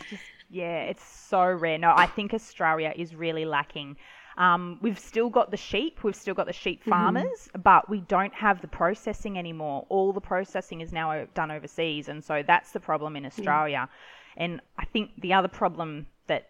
Yeah, 0.50 0.84
it's 0.84 1.04
so 1.04 1.44
rare. 1.46 1.78
No, 1.78 1.94
I 1.96 2.06
think 2.06 2.34
Australia 2.34 2.94
is 2.96 3.16
really 3.16 3.46
lacking. 3.46 3.98
Um, 4.38 4.80
we've 4.82 5.00
still 5.00 5.30
got 5.30 5.50
the 5.52 5.58
sheep, 5.58 6.04
we've 6.04 6.16
still 6.16 6.34
got 6.34 6.46
the 6.46 6.54
sheep 6.54 6.84
farmers, 6.84 7.50
but 7.64 7.90
we 7.90 8.02
don't 8.02 8.34
have 8.34 8.62
the 8.62 8.68
processing 8.68 9.38
anymore. 9.40 9.86
All 9.88 10.12
the 10.12 10.20
processing 10.22 10.82
is 10.82 10.92
now 10.92 11.26
done 11.34 11.52
overseas, 11.52 12.10
and 12.10 12.22
so 12.24 12.44
that's 12.46 12.72
the 12.74 12.82
problem 12.82 13.16
in 13.16 13.26
Australia. 13.26 13.88
And 14.36 14.60
I 14.78 14.84
think 14.86 15.12
the 15.22 15.32
other 15.34 15.48
problem 15.48 16.08
that 16.28 16.50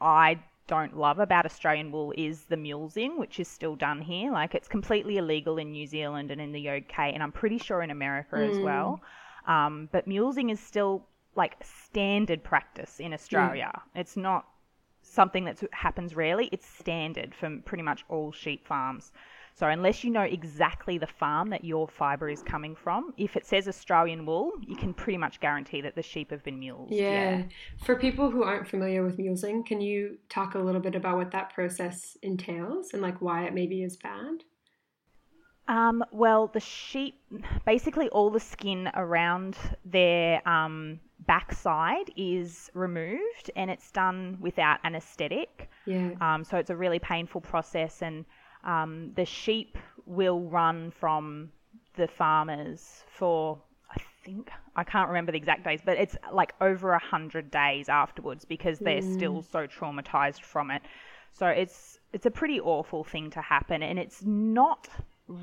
I 0.00 0.40
don't 0.66 0.96
love 0.96 1.20
about 1.20 1.46
Australian 1.46 1.92
wool 1.92 2.12
is 2.16 2.44
the 2.44 2.56
mulesing, 2.56 3.18
which 3.18 3.38
is 3.38 3.46
still 3.46 3.76
done 3.76 4.00
here. 4.02 4.32
Like 4.32 4.54
it's 4.56 4.66
completely 4.68 5.16
illegal 5.18 5.58
in 5.58 5.70
New 5.70 5.86
Zealand 5.86 6.32
and 6.32 6.40
in 6.40 6.50
the 6.50 6.68
UK, 6.68 6.98
and 7.14 7.22
I'm 7.22 7.32
pretty 7.32 7.58
sure 7.58 7.82
in 7.82 7.90
America 7.90 8.36
as 8.36 8.58
well. 8.58 9.00
Um, 9.46 9.88
but 9.92 10.08
mulesing 10.08 10.50
is 10.50 10.58
still 10.58 11.06
like 11.34 11.56
standard 11.62 12.42
practice 12.42 13.00
in 13.00 13.12
Australia. 13.12 13.70
Mm. 13.74 14.00
It's 14.00 14.16
not 14.16 14.46
something 15.02 15.44
that 15.44 15.62
happens 15.72 16.14
rarely. 16.14 16.48
It's 16.52 16.66
standard 16.66 17.34
for 17.34 17.58
pretty 17.64 17.82
much 17.82 18.04
all 18.08 18.32
sheep 18.32 18.66
farms. 18.66 19.12
So 19.54 19.68
unless 19.68 20.02
you 20.02 20.10
know 20.10 20.22
exactly 20.22 20.96
the 20.96 21.06
farm 21.06 21.50
that 21.50 21.62
your 21.64 21.86
fibre 21.86 22.30
is 22.30 22.42
coming 22.42 22.74
from, 22.74 23.12
if 23.18 23.36
it 23.36 23.44
says 23.44 23.68
Australian 23.68 24.24
wool, 24.24 24.52
you 24.66 24.76
can 24.76 24.94
pretty 24.94 25.18
much 25.18 25.40
guarantee 25.40 25.82
that 25.82 25.94
the 25.94 26.02
sheep 26.02 26.30
have 26.30 26.42
been 26.42 26.58
mulesed. 26.58 26.92
Yeah. 26.92 27.42
For 27.84 27.96
people 27.96 28.30
who 28.30 28.44
aren't 28.44 28.66
familiar 28.66 29.04
with 29.04 29.18
mulesing, 29.18 29.66
can 29.66 29.80
you 29.82 30.16
talk 30.30 30.54
a 30.54 30.58
little 30.58 30.80
bit 30.80 30.94
about 30.94 31.18
what 31.18 31.32
that 31.32 31.52
process 31.52 32.16
entails 32.22 32.94
and 32.94 33.02
like 33.02 33.20
why 33.20 33.44
it 33.44 33.52
maybe 33.52 33.82
is 33.82 33.96
bad? 33.96 34.44
Um, 35.72 36.04
well, 36.12 36.48
the 36.48 36.60
sheep, 36.60 37.14
basically 37.64 38.10
all 38.10 38.28
the 38.28 38.40
skin 38.40 38.90
around 38.92 39.56
their 39.86 40.46
um, 40.46 41.00
backside 41.26 42.10
is 42.14 42.70
removed 42.74 43.50
and 43.56 43.70
it's 43.70 43.90
done 43.90 44.36
without 44.38 44.80
anaesthetic. 44.84 45.70
Yeah. 45.86 46.10
Um, 46.20 46.44
so 46.44 46.58
it's 46.58 46.68
a 46.68 46.76
really 46.76 46.98
painful 46.98 47.40
process, 47.40 48.02
and 48.02 48.26
um, 48.64 49.12
the 49.16 49.24
sheep 49.24 49.78
will 50.04 50.40
run 50.40 50.90
from 50.90 51.50
the 51.96 52.06
farmers 52.06 53.04
for, 53.08 53.58
I 53.90 53.98
think, 54.24 54.50
I 54.76 54.84
can't 54.84 55.08
remember 55.08 55.32
the 55.32 55.38
exact 55.38 55.64
days, 55.64 55.80
but 55.82 55.96
it's 55.96 56.18
like 56.34 56.52
over 56.60 56.92
a 56.92 56.98
hundred 56.98 57.50
days 57.50 57.88
afterwards 57.88 58.44
because 58.44 58.78
they're 58.78 59.00
still 59.00 59.40
so 59.40 59.66
traumatized 59.66 60.42
from 60.42 60.70
it. 60.70 60.82
So 61.32 61.46
it's 61.46 61.98
it's 62.12 62.26
a 62.26 62.30
pretty 62.30 62.60
awful 62.60 63.04
thing 63.04 63.30
to 63.30 63.40
happen, 63.40 63.82
and 63.82 63.98
it's 63.98 64.22
not 64.22 64.86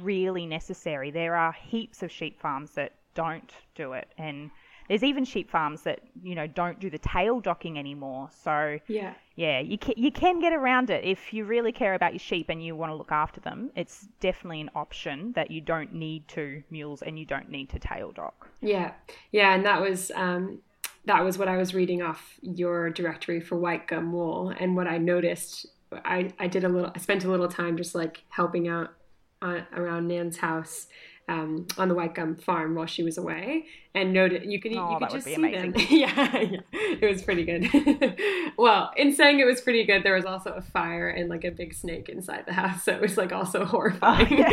really 0.02 0.46
necessary. 0.46 1.12
There 1.12 1.36
are 1.36 1.52
heaps 1.52 2.04
of 2.04 2.12
sheep 2.12 2.40
farms 2.40 2.72
that 2.72 2.94
don't 3.16 3.52
do 3.76 3.94
it, 3.94 4.08
and 4.18 4.52
there's 4.88 5.04
even 5.04 5.24
sheep 5.24 5.50
farms 5.52 5.82
that 5.84 6.00
you 6.24 6.36
know 6.36 6.48
don't 6.48 6.80
do 6.80 6.90
the 6.90 6.98
tail 6.98 7.40
docking 7.40 7.78
anymore. 7.78 8.30
So 8.44 8.80
Yeah. 8.88 9.14
yeah, 9.36 9.60
you 9.60 9.78
can, 9.78 9.94
you 9.98 10.12
can 10.12 10.40
get 10.40 10.52
around 10.54 10.90
it 10.90 11.04
if 11.06 11.34
you 11.34 11.46
really 11.46 11.72
care 11.72 11.94
about 11.94 12.14
your 12.14 12.20
sheep 12.20 12.50
and 12.50 12.64
you 12.64 12.76
want 12.76 12.92
to 12.92 12.96
look 12.96 13.12
after 13.12 13.40
them. 13.40 13.72
It's 13.76 14.08
definitely 14.20 14.62
an 14.62 14.72
option 14.76 15.32
that 15.34 15.52
you 15.52 15.62
don't 15.62 15.94
need 15.94 16.28
to 16.30 16.64
mules 16.70 17.02
and 17.02 17.20
you 17.20 17.26
don't 17.26 17.50
need 17.50 17.70
to 17.70 17.80
tail 17.80 18.12
dock. 18.12 18.50
Yeah. 18.62 18.94
Yeah, 19.32 19.54
and 19.54 19.66
that 19.66 19.80
was 19.82 20.12
um 20.16 20.60
that 21.06 21.24
was 21.24 21.38
what 21.38 21.48
I 21.48 21.58
was 21.58 21.74
reading 21.74 22.02
off 22.02 22.40
your 22.42 22.90
directory 22.90 23.40
for 23.40 23.58
white 23.58 23.88
gum 23.88 24.12
wool 24.12 24.54
and 24.60 24.76
what 24.76 24.88
I 24.88 24.98
noticed 24.98 25.66
I, 26.06 26.32
I 26.40 26.48
did 26.48 26.64
a 26.64 26.70
little 26.70 26.92
I 26.96 27.00
spent 27.00 27.24
a 27.26 27.30
little 27.30 27.48
time 27.48 27.78
just 27.78 27.96
like 27.96 28.24
helping 28.30 28.68
out 28.68 28.94
on, 29.42 29.66
around 29.74 30.08
Nan's 30.08 30.38
house 30.38 30.88
um, 31.30 31.68
on 31.78 31.90
the 31.90 31.96
white 31.96 32.16
gum 32.16 32.36
farm 32.36 32.74
while 32.74 32.88
she 32.88 33.04
was 33.04 33.18
away 33.20 33.66
and 33.94 34.12
noted 34.14 34.46
you 34.46 34.60
could 34.60 34.74
Oh, 34.76 34.94
you 34.94 34.98
could 35.00 35.12
just 35.12 35.26
see 35.26 35.36
them. 35.36 35.74
yeah, 35.90 36.40
yeah. 36.40 36.60
It 36.72 37.08
was 37.08 37.22
pretty 37.22 37.46
good. 37.46 38.20
Well 38.58 38.92
in 38.98 39.16
saying 39.16 39.40
it 39.40 39.46
was 39.46 39.62
pretty 39.62 39.86
good 39.86 40.04
there 40.04 40.16
was 40.16 40.26
also 40.26 40.52
a 40.52 40.62
fire 40.62 41.08
and 41.08 41.30
like 41.30 41.46
a 41.46 41.52
big 41.52 41.74
snake 41.74 42.10
inside 42.10 42.46
the 42.46 42.52
house 42.52 42.84
so 42.84 42.92
it 42.92 43.00
was 43.00 43.16
like 43.16 43.32
also 43.32 43.64
horrifying. 43.74 44.44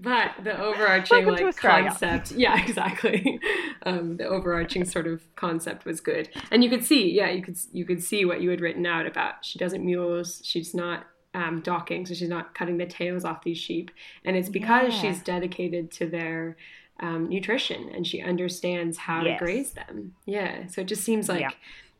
But 0.00 0.32
the 0.42 0.60
overarching 0.60 1.26
Welcome 1.26 1.46
like 1.46 1.56
concept 1.56 2.32
yeah 2.32 2.62
exactly. 2.62 3.40
Um, 3.86 4.16
the 4.18 4.24
overarching 4.24 4.84
sort 4.84 5.06
of 5.06 5.22
concept 5.36 5.86
was 5.86 6.00
good. 6.00 6.28
And 6.50 6.62
you 6.62 6.68
could 6.68 6.84
see 6.84 7.12
yeah 7.12 7.30
you 7.30 7.42
could 7.42 7.56
you 7.72 7.86
could 7.86 8.02
see 8.02 8.24
what 8.24 8.40
you 8.42 8.50
had 8.50 8.60
written 8.60 8.84
out 8.84 9.06
about 9.06 9.44
she 9.44 9.58
doesn't 9.58 9.84
mules 9.84 10.42
she's 10.44 10.74
not 10.74 11.06
um, 11.34 11.60
docking 11.60 12.04
so 12.06 12.14
she's 12.14 12.28
not 12.28 12.54
cutting 12.54 12.76
the 12.78 12.86
tails 12.86 13.24
off 13.24 13.42
these 13.44 13.58
sheep 13.58 13.90
and 14.24 14.36
it's 14.36 14.48
because 14.48 14.92
Yeah. 14.94 15.00
she's 15.00 15.22
dedicated 15.22 15.90
to 15.92 16.06
their 16.06 16.56
um, 17.00 17.28
nutrition 17.28 17.88
and 17.94 18.06
she 18.06 18.20
understands 18.20 18.98
how 18.98 19.24
Yes. 19.24 19.38
to 19.38 19.44
graze 19.44 19.70
them 19.72 20.14
yeah 20.26 20.66
so 20.66 20.80
it 20.80 20.86
just 20.88 21.02
seems 21.04 21.28
like 21.28 21.40
Yeah. 21.42 21.50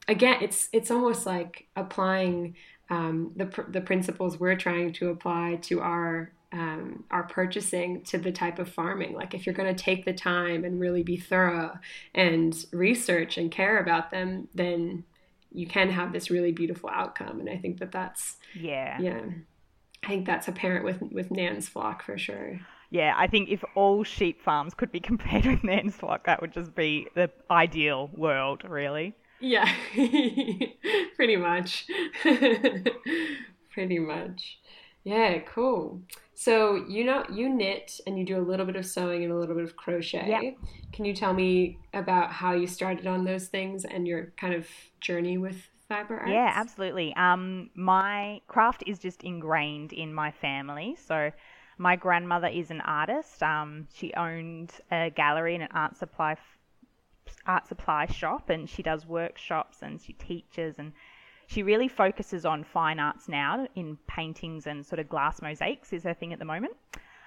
again 0.08 0.38
it's 0.42 0.68
it's 0.72 0.90
almost 0.90 1.26
like 1.26 1.66
applying 1.76 2.56
um, 2.90 3.30
the, 3.37 3.46
pr- 3.46 3.70
the 3.70 3.80
principles 3.80 4.40
we're 4.40 4.56
trying 4.56 4.92
to 4.94 5.10
apply 5.10 5.58
to 5.62 5.80
our 5.80 6.32
um, 6.52 7.04
our 7.12 7.22
purchasing 7.22 8.02
to 8.02 8.18
the 8.18 8.32
type 8.32 8.58
of 8.58 8.68
farming 8.68 9.12
like 9.14 9.32
if 9.34 9.46
you're 9.46 9.54
going 9.54 9.72
to 9.72 9.80
take 9.84 10.04
the 10.04 10.12
time 10.12 10.64
and 10.64 10.80
really 10.80 11.04
be 11.04 11.16
thorough 11.16 11.78
and 12.16 12.66
research 12.72 13.38
and 13.38 13.52
care 13.52 13.78
about 13.78 14.10
them 14.10 14.49
then 14.56 15.04
you 15.52 15.66
can 15.66 15.90
have 15.90 16.12
this 16.12 16.30
really 16.30 16.52
beautiful 16.52 16.88
outcome. 16.90 17.40
And 17.40 17.49
i 17.50 17.57
think 17.57 17.78
that 17.80 17.92
that's 17.92 18.37
Yeah. 18.54 18.99
yeah 19.00 19.23
i 20.04 20.07
think 20.09 20.26
that's 20.26 20.49
apparent 20.49 20.85
with 20.85 21.00
with 21.12 21.30
nan's 21.30 21.69
flock 21.69 22.02
for 22.04 22.16
sure. 22.19 22.61
Yeah, 22.92 23.14
I 23.16 23.28
think 23.28 23.50
if 23.50 23.62
all 23.76 24.02
sheep 24.02 24.42
farms 24.42 24.75
could 24.75 24.90
be 24.90 24.99
compared 25.11 25.47
with 25.47 25.62
Nan's 25.62 25.95
flock, 25.95 26.25
that 26.26 26.40
would 26.40 26.52
just 26.52 26.75
be 26.75 27.07
the 27.14 27.30
ideal 27.49 28.11
world, 28.16 28.64
really. 28.69 29.14
yeah 29.38 29.73
pretty 31.14 31.37
much. 31.37 31.87
Pretty 33.73 33.99
much. 34.00 34.59
Yeah 35.04 35.38
cool 35.40 36.02
so 36.40 36.87
you 36.88 37.04
know 37.04 37.23
you 37.30 37.50
knit 37.50 38.00
and 38.06 38.18
you 38.18 38.25
do 38.25 38.38
a 38.38 38.47
little 38.50 38.64
bit 38.64 38.75
of 38.75 38.87
sewing 38.87 39.23
and 39.25 39.30
a 39.30 39.37
little 39.37 39.54
bit 39.54 39.64
of 39.64 39.76
crochet 39.76 40.25
Yeah. 40.26 40.50
can 40.90 41.04
you 41.04 41.14
tell 41.14 41.35
me 41.35 41.78
about 41.92 42.32
how 42.32 42.54
you 42.54 42.66
started 42.66 43.06
on 43.06 43.25
those 43.25 43.49
things 43.49 43.85
and 43.85 44.09
your 44.09 44.32
kind 44.38 44.54
of 44.54 44.66
journey 45.00 45.37
with 45.37 45.68
fiber 45.87 46.16
arts 46.18 46.30
Yeah, 46.30 46.50
absolutely. 46.54 47.14
Um, 47.16 47.68
my 47.75 48.40
craft 48.47 48.85
is 48.87 48.99
just 48.99 49.23
ingrained 49.23 49.92
in 49.92 50.14
my 50.14 50.30
family. 50.30 50.97
So, 51.06 51.32
my 51.76 51.97
grandmother 51.97 52.47
is 52.47 52.70
an 52.70 52.80
artist. 52.82 53.42
Um, 53.42 53.88
she 53.92 54.14
owned 54.14 54.73
a 54.90 55.11
gallery 55.11 55.54
and 55.54 55.64
an 55.64 55.70
art 55.73 55.97
supply 55.97 56.37
art 57.47 57.66
supply 57.66 58.06
shop, 58.06 58.50
and 58.50 58.68
she 58.68 58.82
does 58.82 59.06
workshops 59.06 59.78
and 59.82 60.00
she 60.00 60.12
teaches 60.14 60.78
and 60.78 60.92
she 61.50 61.64
really 61.64 61.88
focuses 61.88 62.47
on 62.47 62.62
fine 62.62 63.00
arts 63.00 63.28
now 63.28 63.66
in 63.75 63.99
paintings 64.07 64.69
and 64.69 64.87
sort 64.87 65.00
of 65.00 65.09
glass 65.09 65.42
mosaics 65.42 65.92
is 65.92 66.04
her 66.04 66.14
thing 66.14 66.33
at 66.33 66.38
the 66.38 66.45
moment. 66.45 66.76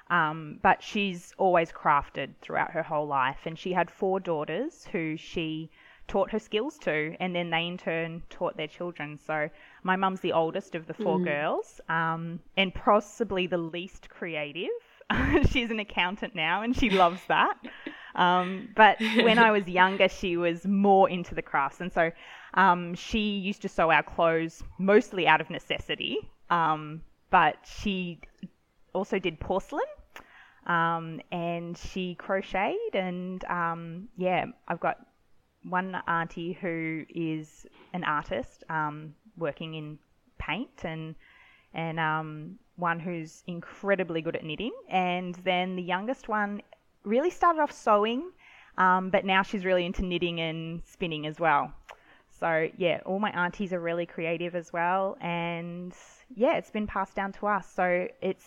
Um, 0.10 0.60
but 0.62 0.82
she's 0.82 1.34
always 1.38 1.74
crafted 1.74 2.30
throughout 2.42 2.72
her 2.72 2.84
whole 2.84 3.06
life, 3.06 3.40
and 3.46 3.60
she 3.60 3.74
had 3.74 3.92
four 3.92 4.22
daughters 4.22 4.88
who 4.92 5.18
she 5.18 5.70
taught 6.08 6.32
her 6.32 6.40
skills 6.40 6.78
to, 6.80 7.16
and 7.20 7.36
then 7.36 7.50
they 7.50 7.68
in 7.68 7.78
turn 7.78 8.24
taught 8.30 8.56
their 8.56 8.68
children. 8.68 9.18
So 9.18 9.50
my 9.84 9.98
mum's 9.98 10.22
the 10.22 10.32
oldest 10.32 10.76
of 10.76 10.88
the 10.88 10.94
4 10.94 11.20
girls, 11.20 11.82
um, 11.90 12.40
and 12.56 12.74
possibly 12.74 13.48
the 13.48 13.58
least 13.58 14.10
creative. 14.10 14.70
She's 15.50 15.70
an 15.70 15.80
accountant 15.80 16.34
now, 16.34 16.62
and 16.62 16.76
she 16.76 16.90
loves 16.90 17.22
that. 17.28 17.56
Um, 18.16 18.70
but 18.76 19.00
when 19.00 19.40
I 19.40 19.52
was 19.52 19.68
younger, 19.82 20.08
she 20.08 20.38
was 20.38 20.66
more 20.66 21.10
into 21.10 21.36
the 21.36 21.42
crafts, 21.42 21.82
and 21.82 21.92
so 21.92 22.12
um, 22.54 22.94
she 22.94 23.38
used 23.38 23.62
to 23.64 23.70
sew 23.70 23.92
our 23.92 24.04
clothes 24.04 24.64
mostly 24.78 25.28
out 25.28 25.42
of 25.42 25.50
necessity. 25.50 26.18
Um, 26.50 27.02
but 27.30 27.58
she 27.66 28.20
also 28.94 29.20
did 29.20 29.40
porcelain. 29.40 29.82
Um, 30.66 31.20
and 31.32 31.78
she 31.78 32.16
crocheted 32.16 32.94
and 32.94 33.44
um, 33.46 34.08
yeah 34.16 34.46
i've 34.70 34.80
got 34.80 35.06
one 35.64 36.02
auntie 36.08 36.54
who 36.54 37.04
is 37.10 37.66
an 37.92 38.06
artist 38.06 38.64
um, 38.70 39.14
working 39.38 39.74
in 39.74 40.00
paint 40.38 40.86
and 40.86 41.16
and 41.74 42.00
um, 42.00 42.60
one 42.78 43.00
who's 43.00 43.44
incredibly 43.48 44.22
good 44.22 44.36
at 44.36 44.44
knitting. 44.44 44.74
And 44.90 45.36
then 45.44 45.76
the 45.76 45.82
youngest 45.82 46.30
one 46.30 46.62
really 47.04 47.32
started 47.32 47.60
off 47.60 47.72
sewing 47.72 48.32
but 48.78 49.26
now 49.26 49.42
she's 49.42 49.66
really 49.66 49.86
into 49.86 50.04
knitting 50.06 50.40
and 50.40 50.82
spinning 50.86 51.26
as 51.26 51.40
well 51.40 51.74
So 52.44 52.68
yeah, 52.76 53.00
all 53.06 53.20
my 53.20 53.32
aunties 53.32 53.72
are 53.72 53.80
really 53.80 54.06
creative 54.06 54.54
as 54.54 54.74
well, 54.74 55.16
and 55.22 55.94
yeah, 56.36 56.58
it's 56.58 56.72
been 56.72 56.88
passed 56.88 57.16
down 57.16 57.32
to 57.40 57.48
us. 57.48 57.66
So 57.74 58.10
it's 58.22 58.44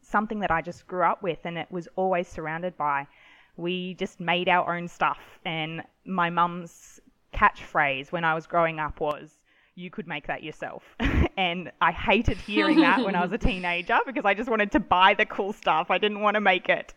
something 0.00 0.38
that 0.38 0.52
I 0.52 0.62
just 0.62 0.86
grew 0.86 1.02
up 1.02 1.24
with, 1.24 1.40
and 1.42 1.58
it 1.58 1.66
was 1.68 1.88
always 1.96 2.28
surrounded 2.28 2.76
by. 2.76 3.08
We 3.56 3.94
just 3.94 4.20
made 4.20 4.48
our 4.48 4.76
own 4.76 4.86
stuff, 4.86 5.18
and 5.44 5.82
my 6.04 6.30
mum's 6.30 7.00
catchphrase 7.34 8.12
when 8.12 8.22
I 8.22 8.32
was 8.32 8.46
growing 8.46 8.78
up 8.78 9.00
was, 9.00 9.40
you 9.74 9.90
could 9.90 10.06
make 10.06 10.28
that 10.28 10.44
yourself. 10.44 10.84
and 11.36 11.72
I 11.80 11.90
hated 11.90 12.36
hearing 12.36 12.78
that 12.82 13.04
when 13.04 13.16
I 13.16 13.22
was 13.22 13.32
a 13.32 13.38
teenager 13.50 13.98
because 14.06 14.24
I 14.24 14.34
just 14.34 14.48
wanted 14.48 14.70
to 14.70 14.78
buy 14.78 15.14
the 15.14 15.26
cool 15.26 15.52
stuff. 15.52 15.90
I 15.90 15.98
didn't 15.98 16.20
want 16.20 16.36
to 16.36 16.40
make 16.40 16.68
it. 16.68 16.94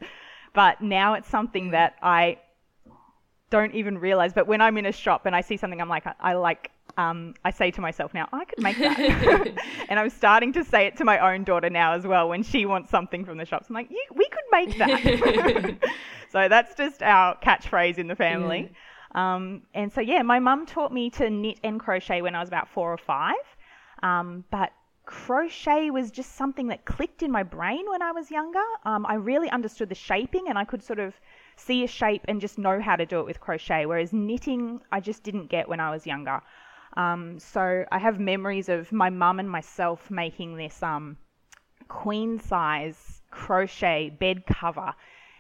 But 0.54 0.80
now 0.80 1.16
it's 1.16 1.28
something 1.28 1.70
mm. 1.70 1.72
that 1.72 1.96
I 2.04 2.38
don't 3.50 3.74
even 3.74 3.98
realize. 3.98 4.34
But 4.34 4.48
when 4.48 4.62
I'm 4.62 4.78
in 4.78 4.86
a 4.86 4.92
shop 4.92 5.26
and 5.26 5.36
I 5.36 5.42
see 5.42 5.58
something, 5.58 5.82
I'm 5.82 5.90
like, 5.90 6.06
I, 6.06 6.14
I 6.20 6.34
like, 6.34 6.72
um, 6.98 7.34
I 7.44 7.52
say 7.52 7.72
to 7.72 7.82
myself 7.82 8.14
now, 8.14 8.28
I 8.32 8.46
could 8.46 8.62
make 8.62 8.78
that. 8.78 9.00
and 9.90 10.00
I'm 10.00 10.10
starting 10.10 10.54
to 10.54 10.64
say 10.64 10.86
it 10.86 10.98
to 10.98 11.06
my 11.06 11.34
own 11.34 11.44
daughter 11.44 11.70
now 11.70 11.94
as 11.94 12.06
well 12.06 12.30
when 12.30 12.44
she 12.44 12.66
wants 12.66 12.90
something 12.90 13.26
from 13.26 13.38
the 13.38 13.46
shops. 13.46 13.68
I'm 13.70 13.76
like, 13.76 13.90
we 13.90 14.28
could 14.30 14.44
make 14.52 14.78
that. 14.78 15.78
so 16.32 16.48
that's 16.48 16.76
just 16.76 17.02
our 17.02 17.38
catchphrase 17.40 17.98
in 17.98 18.08
the 18.08 18.16
family. 18.16 18.72
Yeah. 18.72 19.36
Um, 19.36 19.64
and 19.74 19.92
so, 19.92 20.02
yeah, 20.02 20.22
my 20.22 20.40
mum 20.40 20.66
taught 20.66 20.94
me 20.94 21.10
to 21.12 21.30
knit 21.30 21.60
and 21.64 21.80
crochet 21.80 22.22
when 22.22 22.36
I 22.36 22.40
was 22.40 22.50
about 22.50 22.70
four 22.70 22.94
or 22.94 22.98
five. 22.98 23.36
Um, 24.04 24.44
but 24.52 24.72
crochet 25.06 25.90
was 25.90 26.12
just 26.12 26.36
something 26.36 26.68
that 26.68 26.86
clicked 26.86 27.24
in 27.24 27.32
my 27.32 27.42
brain 27.42 27.90
when 27.90 28.04
I 28.04 28.12
was 28.12 28.30
younger. 28.30 28.62
Um, 28.86 29.08
I 29.08 29.16
really 29.16 29.50
understood 29.50 29.90
the 29.90 29.96
shaping 29.96 30.46
and 30.48 30.58
I 30.58 30.66
could 30.66 30.84
sort 30.84 31.00
of 31.00 31.16
see 31.60 31.84
a 31.84 31.88
shape 31.88 32.24
and 32.28 32.42
just 32.42 32.58
know 32.58 32.82
how 32.82 32.96
to 32.96 33.06
do 33.06 33.20
it 33.20 33.26
with 33.26 33.40
crochet, 33.40 33.86
whereas 33.86 34.14
knitting 34.14 34.82
I 34.92 35.00
just 35.00 35.24
didn't 35.24 35.48
get 35.48 35.70
when 35.70 35.80
I 35.80 35.92
was 35.92 36.08
younger. 36.08 36.42
Um, 36.98 37.40
so 37.40 37.86
I 37.92 38.00
have 38.00 38.20
memories 38.20 38.70
of 38.70 38.92
my 38.92 39.10
mum 39.10 39.40
and 39.40 39.50
myself 39.50 40.10
making 40.10 40.58
this 40.58 40.82
um, 40.82 41.18
queen 41.88 42.40
size 42.40 43.22
crochet 43.32 44.10
bed 44.10 44.46
cover, 44.48 44.94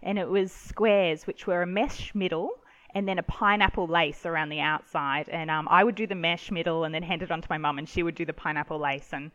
and 0.04 0.20
it 0.20 0.30
was 0.30 0.52
squares 0.52 1.26
which 1.26 1.48
were 1.48 1.62
a 1.62 1.68
mesh 1.68 2.14
middle 2.14 2.52
and 2.96 3.08
then 3.08 3.20
a 3.20 3.24
pineapple 3.24 3.88
lace 3.88 4.26
around 4.26 4.50
the 4.50 4.60
outside. 4.60 5.30
And 5.30 5.52
um, 5.52 5.68
I 5.70 5.84
would 5.84 5.96
do 5.96 6.08
the 6.08 6.16
mesh 6.16 6.50
middle 6.52 6.84
and 6.84 6.94
then 6.94 7.04
hand 7.04 7.22
it 7.22 7.32
on 7.32 7.42
to 7.42 7.48
my 7.50 7.58
mum, 7.58 7.78
and 7.78 7.88
she 7.88 8.04
would 8.04 8.16
do 8.16 8.26
the 8.26 8.34
pineapple 8.34 8.80
lace. 8.80 9.10
And 9.14 9.32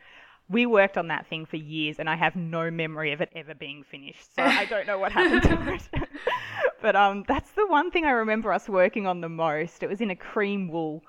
we 0.49 0.67
worked 0.67 0.99
on 0.99 1.09
that 1.09 1.27
thing 1.27 1.47
for 1.47 1.57
years, 1.57 1.99
and 1.99 2.09
I 2.09 2.17
have 2.17 2.37
no 2.37 2.71
memory 2.71 3.13
of 3.13 3.21
it 3.21 3.31
ever 3.35 3.55
being 3.55 3.83
finished. 3.83 4.35
So 4.35 4.43
I 4.43 4.65
don't 4.67 4.87
know 4.87 4.99
what 4.99 5.13
happened 5.13 5.43
to 5.43 5.73
it. 5.75 6.09
but 6.83 6.95
um, 6.97 7.25
that's 7.27 7.51
the 7.53 7.67
one 7.67 7.91
thing 7.91 8.05
I 8.05 8.11
remember 8.11 8.53
us 8.53 8.69
working 8.69 9.07
on 9.07 9.21
the 9.21 9.29
most. 9.29 9.83
It 9.83 9.89
was 9.89 10.01
in 10.01 10.11
a 10.11 10.17
cream 10.17 10.69
wool. 10.69 11.03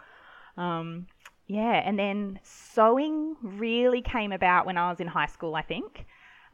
Um, 0.58 1.08
yeah, 1.48 1.82
and 1.86 2.00
then 2.00 2.39
sewing 2.44 3.36
really 3.42 4.01
came 4.01 4.32
about 4.32 4.65
when 4.65 4.77
I 4.77 4.89
was 4.89 5.00
in 5.00 5.08
high 5.08 5.27
school, 5.27 5.56
I 5.56 5.62
think. 5.62 6.06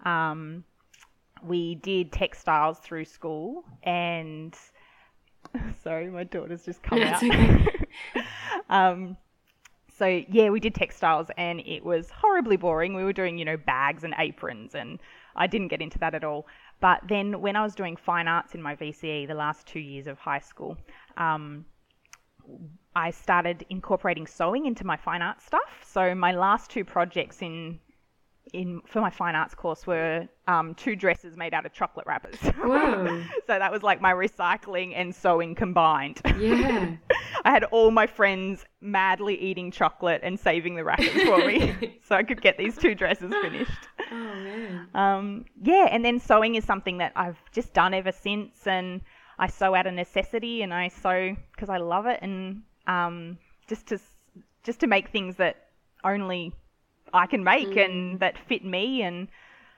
Um, 0.03 0.63
we 1.43 1.75
did 1.75 2.11
textiles 2.11 2.79
through 2.79 3.05
school, 3.05 3.63
and 3.83 4.55
Sorry, 5.83 6.09
my 6.09 6.23
daughter's 6.23 6.65
just 6.65 6.83
come 6.83 7.01
out. 7.01 7.23
um, 8.69 9.17
so 10.01 10.07
yeah, 10.07 10.49
we 10.49 10.59
did 10.59 10.73
textiles, 10.73 11.27
and 11.37 11.59
it 11.59 11.85
was 11.85 12.09
horribly 12.09 12.57
boring. 12.57 12.95
We 12.95 13.03
were 13.03 13.13
doing, 13.13 13.37
you 13.37 13.45
know, 13.45 13.55
bags 13.55 14.03
and 14.03 14.15
aprons, 14.17 14.73
and 14.73 14.97
I 15.35 15.45
didn't 15.45 15.67
get 15.67 15.79
into 15.79 15.99
that 15.99 16.15
at 16.15 16.23
all. 16.23 16.47
But 16.79 17.01
then 17.07 17.39
when 17.39 17.55
I 17.55 17.61
was 17.61 17.75
doing 17.75 17.95
fine 17.95 18.27
arts 18.27 18.55
in 18.55 18.63
my 18.63 18.75
VCE, 18.75 19.27
the 19.27 19.35
last 19.35 19.67
two 19.67 19.79
years 19.79 20.07
of 20.07 20.17
high 20.17 20.39
school, 20.39 20.75
um, 21.17 21.65
I 22.95 23.11
started 23.11 23.63
incorporating 23.69 24.25
sewing 24.25 24.65
into 24.65 24.87
my 24.87 24.97
fine 24.97 25.21
arts 25.21 25.45
stuff. 25.45 25.83
So 25.85 26.15
my 26.15 26.31
last 26.31 26.71
two 26.71 26.83
projects 26.83 27.43
in 27.43 27.79
in 28.53 28.81
for 28.85 29.01
my 29.01 29.09
fine 29.09 29.35
arts 29.35 29.55
course 29.55 29.87
were 29.87 30.27
um, 30.47 30.75
two 30.75 30.95
dresses 30.95 31.37
made 31.37 31.53
out 31.53 31.65
of 31.65 31.73
chocolate 31.73 32.05
wrappers. 32.07 32.37
So 33.47 33.59
that 33.59 33.71
was 33.71 33.83
like 33.83 34.01
my 34.01 34.13
recycling 34.13 34.93
and 34.95 35.13
sewing 35.13 35.55
combined. 35.55 36.21
Yeah. 36.37 36.95
I 37.45 37.51
had 37.51 37.65
all 37.65 37.91
my 37.91 38.07
friends 38.07 38.63
madly 38.79 39.35
eating 39.35 39.71
chocolate 39.71 40.21
and 40.23 40.39
saving 40.39 40.75
the 40.75 40.83
wrappers 40.83 41.23
for 41.23 41.45
me 41.45 41.99
so 42.07 42.15
I 42.15 42.23
could 42.23 42.41
get 42.41 42.57
these 42.57 42.77
two 42.77 42.95
dresses 42.95 43.33
finished. 43.41 43.71
Oh 44.11 44.15
man. 44.15 44.87
Um, 44.93 45.45
yeah, 45.61 45.87
and 45.91 46.05
then 46.05 46.19
sewing 46.19 46.55
is 46.55 46.63
something 46.63 46.99
that 46.99 47.11
I've 47.15 47.37
just 47.51 47.73
done 47.73 47.93
ever 47.93 48.11
since 48.11 48.65
and 48.65 49.01
I 49.37 49.47
sew 49.47 49.75
out 49.75 49.87
of 49.87 49.93
necessity 49.93 50.61
and 50.61 50.73
I 50.73 50.87
sew 50.89 51.35
because 51.51 51.69
I 51.69 51.77
love 51.77 52.05
it 52.05 52.19
and 52.21 52.61
um, 52.87 53.37
just 53.67 53.87
to 53.87 53.99
just 54.63 54.79
to 54.81 54.87
make 54.87 55.09
things 55.09 55.35
that 55.37 55.67
only 56.03 56.53
I 57.13 57.27
can 57.27 57.43
make 57.43 57.69
mm. 57.69 57.85
and 57.85 58.19
that 58.19 58.37
fit 58.37 58.63
me. 58.63 59.01
And 59.01 59.27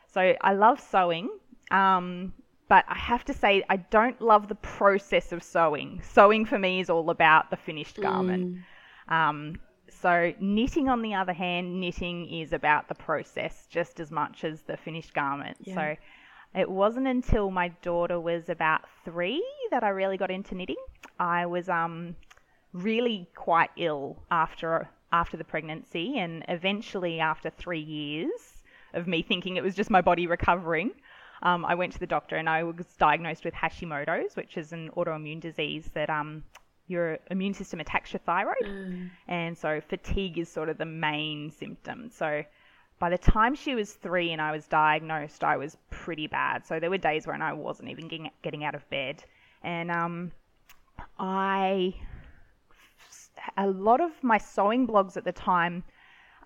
so 0.07 0.35
I 0.41 0.53
love 0.53 0.79
sewing. 0.79 1.29
Um, 1.71 2.33
but 2.69 2.85
I 2.87 2.97
have 2.97 3.25
to 3.25 3.33
say, 3.33 3.63
I 3.69 3.77
don't 3.77 4.19
love 4.21 4.47
the 4.47 4.55
process 4.55 5.31
of 5.31 5.43
sewing. 5.43 6.01
Sewing 6.03 6.45
for 6.45 6.57
me 6.57 6.79
is 6.79 6.89
all 6.89 7.09
about 7.09 7.49
the 7.49 7.57
finished 7.57 7.99
garment. 8.01 8.57
Mm. 9.09 9.13
Um, 9.13 9.55
so 9.89 10.33
knitting, 10.39 10.89
on 10.89 11.01
the 11.01 11.13
other 11.13 11.33
hand, 11.33 11.79
knitting 11.79 12.27
is 12.27 12.53
about 12.53 12.87
the 12.87 12.95
process 12.95 13.67
just 13.69 13.99
as 13.99 14.11
much 14.11 14.43
as 14.43 14.61
the 14.61 14.77
finished 14.77 15.13
garment. 15.13 15.57
Yeah. 15.61 15.75
So 15.75 15.95
it 16.59 16.69
wasn't 16.69 17.07
until 17.07 17.51
my 17.51 17.69
daughter 17.81 18.19
was 18.19 18.49
about 18.49 18.81
three 19.05 19.43
that 19.71 19.83
I 19.83 19.89
really 19.89 20.17
got 20.17 20.31
into 20.31 20.55
knitting. 20.55 20.83
I 21.19 21.45
was 21.45 21.69
um, 21.69 22.15
really 22.73 23.29
quite 23.35 23.69
ill 23.77 24.23
after 24.29 24.89
after 25.13 25.37
the 25.37 25.45
pregnancy, 25.45 26.17
and 26.17 26.43
eventually, 26.49 27.21
after 27.21 27.49
three 27.49 27.79
years 27.79 28.63
of 28.93 29.07
me 29.07 29.21
thinking 29.21 29.55
it 29.55 29.63
was 29.63 29.75
just 29.75 29.89
my 29.89 30.01
body 30.01 30.27
recovering, 30.27 30.91
um, 31.43 31.63
I 31.65 31.75
went 31.75 31.93
to 31.93 31.99
the 31.99 32.07
doctor 32.07 32.35
and 32.35 32.49
I 32.49 32.63
was 32.63 32.85
diagnosed 32.97 33.45
with 33.45 33.53
Hashimoto's, 33.53 34.35
which 34.35 34.57
is 34.57 34.73
an 34.73 34.89
autoimmune 34.97 35.39
disease 35.39 35.89
that 35.93 36.09
um, 36.09 36.43
your 36.87 37.19
immune 37.29 37.53
system 37.53 37.79
attacks 37.79 38.11
your 38.13 38.21
thyroid. 38.25 38.63
Mm. 38.63 39.09
And 39.27 39.57
so 39.57 39.81
fatigue 39.87 40.37
is 40.37 40.49
sort 40.49 40.69
of 40.69 40.77
the 40.77 40.85
main 40.85 41.51
symptom. 41.51 42.09
So 42.09 42.43
by 42.97 43.09
the 43.09 43.17
time 43.17 43.55
she 43.55 43.75
was 43.75 43.93
three 43.93 44.31
and 44.31 44.41
I 44.41 44.51
was 44.51 44.65
diagnosed, 44.67 45.43
I 45.43 45.57
was 45.57 45.77
pretty 45.89 46.27
bad. 46.27 46.65
So 46.65 46.79
there 46.79 46.89
were 46.89 46.97
days 46.97 47.27
when 47.27 47.41
I 47.41 47.53
wasn't 47.53 47.89
even 47.89 48.07
getting, 48.07 48.31
getting 48.41 48.63
out 48.63 48.75
of 48.75 48.89
bed. 48.89 49.23
And 49.63 49.91
um, 49.91 50.31
I 51.19 51.93
a 53.57 53.67
lot 53.67 54.01
of 54.01 54.11
my 54.21 54.37
sewing 54.37 54.87
blogs 54.87 55.17
at 55.17 55.23
the 55.23 55.31
time, 55.31 55.83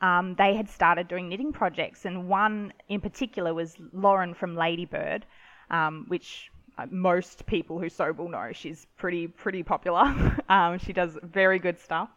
um, 0.01 0.35
they 0.35 0.55
had 0.55 0.69
started 0.69 1.07
doing 1.07 1.29
knitting 1.29 1.51
projects, 1.51 2.05
and 2.05 2.27
one 2.27 2.73
in 2.89 3.01
particular 3.01 3.53
was 3.53 3.75
Lauren 3.93 4.33
from 4.33 4.55
Lladybird, 4.55 5.25
um, 5.71 6.05
which 6.07 6.51
uh, 6.77 6.85
most 6.91 7.45
people 7.45 7.79
who 7.79 7.89
sew 7.89 8.11
will 8.11 8.29
know. 8.29 8.51
She's 8.53 8.85
pretty 8.97 9.27
pretty 9.27 9.63
popular. 9.63 10.37
um, 10.49 10.77
she 10.77 10.93
does 10.93 11.17
very 11.23 11.59
good 11.59 11.79
stuff, 11.79 12.09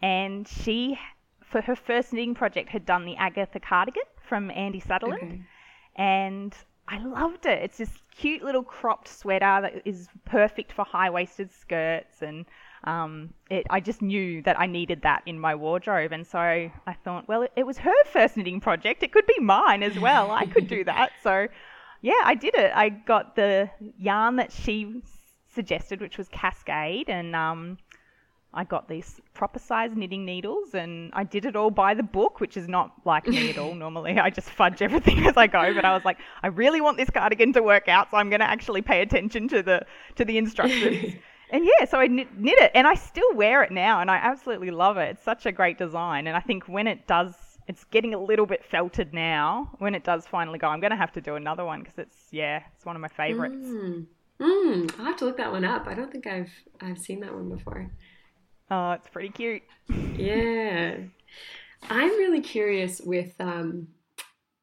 and 0.00 0.46
she, 0.46 0.98
for 1.42 1.60
her 1.62 1.74
first 1.74 2.12
knitting 2.12 2.34
project, 2.34 2.68
had 2.68 2.86
done 2.86 3.04
the 3.04 3.16
Agatha 3.16 3.58
cardigan 3.58 4.04
from 4.28 4.48
Andi 4.48 4.84
Satterlund, 4.84 5.16
okay. 5.16 5.42
and 5.96 6.54
I 6.86 6.98
loved 6.98 7.46
it. 7.46 7.62
It's 7.62 7.78
this 7.78 8.02
cute 8.16 8.42
little 8.42 8.64
cropped 8.64 9.08
sweater 9.08 9.60
that 9.62 9.82
is 9.84 10.08
perfect 10.24 10.72
for 10.72 10.84
high 10.84 11.10
waisted 11.10 11.52
skirts 11.52 12.22
and 12.22 12.46
um, 12.84 13.34
it, 13.50 13.66
I 13.68 13.80
just 13.80 14.00
knew 14.00 14.42
that 14.42 14.58
I 14.58 14.66
needed 14.66 15.02
that 15.02 15.22
in 15.26 15.38
my 15.38 15.54
wardrobe. 15.54 16.12
And 16.12 16.26
so 16.26 16.38
I 16.38 16.96
thought, 17.04 17.28
well, 17.28 17.42
it, 17.42 17.52
it 17.56 17.66
was 17.66 17.78
her 17.78 18.04
first 18.12 18.36
knitting 18.36 18.60
project. 18.60 19.02
It 19.02 19.12
could 19.12 19.26
be 19.26 19.38
mine 19.40 19.82
as 19.82 19.98
well. 19.98 20.30
I 20.30 20.46
could 20.46 20.68
do 20.68 20.84
that. 20.84 21.10
So 21.22 21.48
yeah, 22.00 22.22
I 22.24 22.34
did 22.34 22.54
it. 22.54 22.72
I 22.74 22.88
got 22.88 23.36
the 23.36 23.70
yarn 23.98 24.36
that 24.36 24.52
she 24.52 25.02
suggested, 25.54 26.00
which 26.00 26.16
was 26.16 26.28
Cascade, 26.28 27.10
and 27.10 27.36
um, 27.36 27.76
I 28.54 28.64
got 28.64 28.88
these 28.88 29.20
proper 29.34 29.58
size 29.58 29.90
knitting 29.94 30.24
needles, 30.24 30.74
and 30.74 31.10
I 31.12 31.24
did 31.24 31.44
it 31.44 31.56
all 31.56 31.70
by 31.70 31.92
the 31.92 32.02
book, 32.02 32.40
which 32.40 32.56
is 32.56 32.68
not 32.68 32.92
like 33.04 33.26
me 33.26 33.50
at 33.50 33.58
all. 33.58 33.74
Normally, 33.84 34.18
I 34.18 34.30
just 34.30 34.48
fudge 34.48 34.80
everything 34.80 35.26
as 35.26 35.36
I 35.36 35.46
go. 35.46 35.74
But 35.74 35.84
I 35.84 35.92
was 35.94 36.04
like, 36.04 36.18
I 36.42 36.46
really 36.46 36.80
want 36.80 36.96
this 36.96 37.10
cardigan 37.10 37.52
to 37.52 37.62
work 37.62 37.88
out, 37.88 38.10
so 38.10 38.16
I'm 38.16 38.30
going 38.30 38.40
to 38.40 38.48
actually 38.48 38.82
pay 38.82 39.02
attention 39.02 39.48
to 39.48 39.62
the 39.62 39.82
to 40.16 40.24
the 40.24 40.38
instructions. 40.38 41.14
and 41.52 41.64
yeah, 41.64 41.84
so 41.86 41.98
I 41.98 42.06
knit, 42.06 42.38
knit 42.38 42.58
it, 42.58 42.72
and 42.74 42.86
I 42.86 42.94
still 42.94 43.34
wear 43.34 43.62
it 43.62 43.70
now, 43.70 44.00
and 44.00 44.10
I 44.10 44.16
absolutely 44.16 44.70
love 44.70 44.96
it. 44.96 45.10
It's 45.10 45.24
such 45.24 45.46
a 45.46 45.52
great 45.52 45.78
design, 45.78 46.26
and 46.26 46.36
I 46.36 46.40
think 46.40 46.64
when 46.68 46.86
it 46.86 47.06
does, 47.06 47.34
it's 47.66 47.84
getting 47.84 48.14
a 48.14 48.18
little 48.22 48.46
bit 48.46 48.64
felted 48.64 49.12
now. 49.12 49.70
When 49.78 49.94
it 49.94 50.04
does 50.04 50.26
finally 50.26 50.58
go, 50.58 50.68
I'm 50.68 50.80
going 50.80 50.90
to 50.90 50.96
have 50.96 51.12
to 51.12 51.20
do 51.20 51.36
another 51.36 51.64
one 51.64 51.80
because 51.80 51.98
it's 51.98 52.16
yeah, 52.30 52.62
it's 52.76 52.84
one 52.84 52.96
of 52.96 53.02
my 53.02 53.08
favorites. 53.08 53.66
Mm. 53.66 54.06
Mm, 54.40 54.98
I'll 54.98 55.04
have 55.04 55.16
to 55.18 55.26
look 55.26 55.36
that 55.36 55.52
one 55.52 55.64
up. 55.64 55.86
I 55.86 55.94
don't 55.94 56.10
think 56.10 56.26
I've 56.26 56.50
I've 56.80 56.98
seen 56.98 57.20
that 57.20 57.34
one 57.34 57.50
before. 57.50 57.90
Oh, 58.70 58.92
it's 58.92 59.08
pretty 59.08 59.28
cute. 59.28 59.62
yeah, 60.16 60.96
I'm 61.90 62.10
really 62.10 62.40
curious 62.40 63.00
with 63.00 63.34
um, 63.38 63.88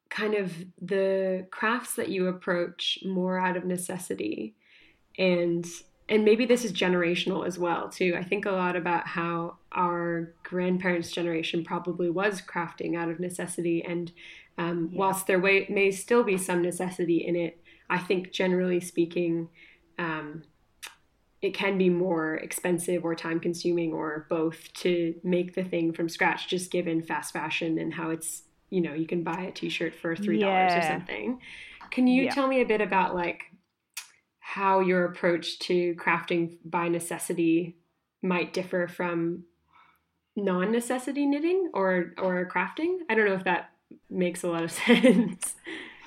kind 0.09 0.33
of 0.33 0.53
the 0.81 1.45
crafts 1.51 1.95
that 1.95 2.09
you 2.09 2.27
approach 2.27 2.99
more 3.05 3.37
out 3.37 3.55
of 3.55 3.65
necessity 3.65 4.55
and 5.17 5.65
and 6.09 6.23
maybe 6.23 6.45
this 6.45 6.63
is 6.63 6.71
generational 6.71 7.45
as 7.45 7.57
well 7.59 7.89
too 7.89 8.15
i 8.17 8.23
think 8.23 8.45
a 8.45 8.51
lot 8.51 8.75
about 8.75 9.07
how 9.07 9.55
our 9.71 10.33
grandparents 10.43 11.11
generation 11.11 11.63
probably 11.63 12.09
was 12.09 12.41
crafting 12.41 12.97
out 12.97 13.09
of 13.09 13.19
necessity 13.19 13.83
and 13.83 14.11
um, 14.59 14.89
yeah. 14.91 14.97
whilst 14.97 15.27
there 15.27 15.37
may, 15.37 15.67
may 15.69 15.91
still 15.91 16.23
be 16.23 16.37
some 16.37 16.61
necessity 16.61 17.25
in 17.25 17.35
it 17.35 17.59
i 17.89 17.97
think 17.97 18.31
generally 18.31 18.79
speaking 18.79 19.49
um, 19.99 20.43
it 21.41 21.53
can 21.53 21.77
be 21.77 21.89
more 21.89 22.35
expensive 22.35 23.05
or 23.05 23.13
time 23.13 23.39
consuming 23.39 23.93
or 23.93 24.25
both 24.29 24.71
to 24.73 25.13
make 25.23 25.53
the 25.53 25.63
thing 25.63 25.93
from 25.93 26.09
scratch 26.09 26.47
just 26.47 26.71
given 26.71 27.01
fast 27.01 27.33
fashion 27.33 27.77
and 27.77 27.93
how 27.93 28.09
it's 28.09 28.43
you 28.69 28.81
know 28.81 28.93
you 28.93 29.05
can 29.05 29.23
buy 29.23 29.41
a 29.41 29.51
t-shirt 29.51 29.93
for 29.95 30.15
three 30.15 30.39
dollars 30.39 30.71
yeah. 30.71 30.79
or 30.79 30.97
something 30.99 31.39
can 31.91 32.07
you 32.07 32.23
yeah. 32.23 32.33
tell 32.33 32.47
me 32.47 32.61
a 32.61 32.65
bit 32.65 32.81
about 32.81 33.15
like 33.15 33.43
how 34.47 34.79
your 34.79 35.03
approach 35.03 35.59
to 35.59 35.93
crafting 35.95 36.55
by 36.63 36.87
necessity 36.87 37.75
might 38.21 38.53
differ 38.53 38.87
from 38.87 39.43
non-necessity 40.37 41.25
knitting 41.25 41.69
or 41.73 42.13
or 42.17 42.49
crafting 42.49 42.99
i 43.09 43.13
don't 43.13 43.25
know 43.25 43.33
if 43.33 43.43
that 43.43 43.71
makes 44.09 44.43
a 44.43 44.47
lot 44.47 44.63
of 44.63 44.71
sense 44.85 45.55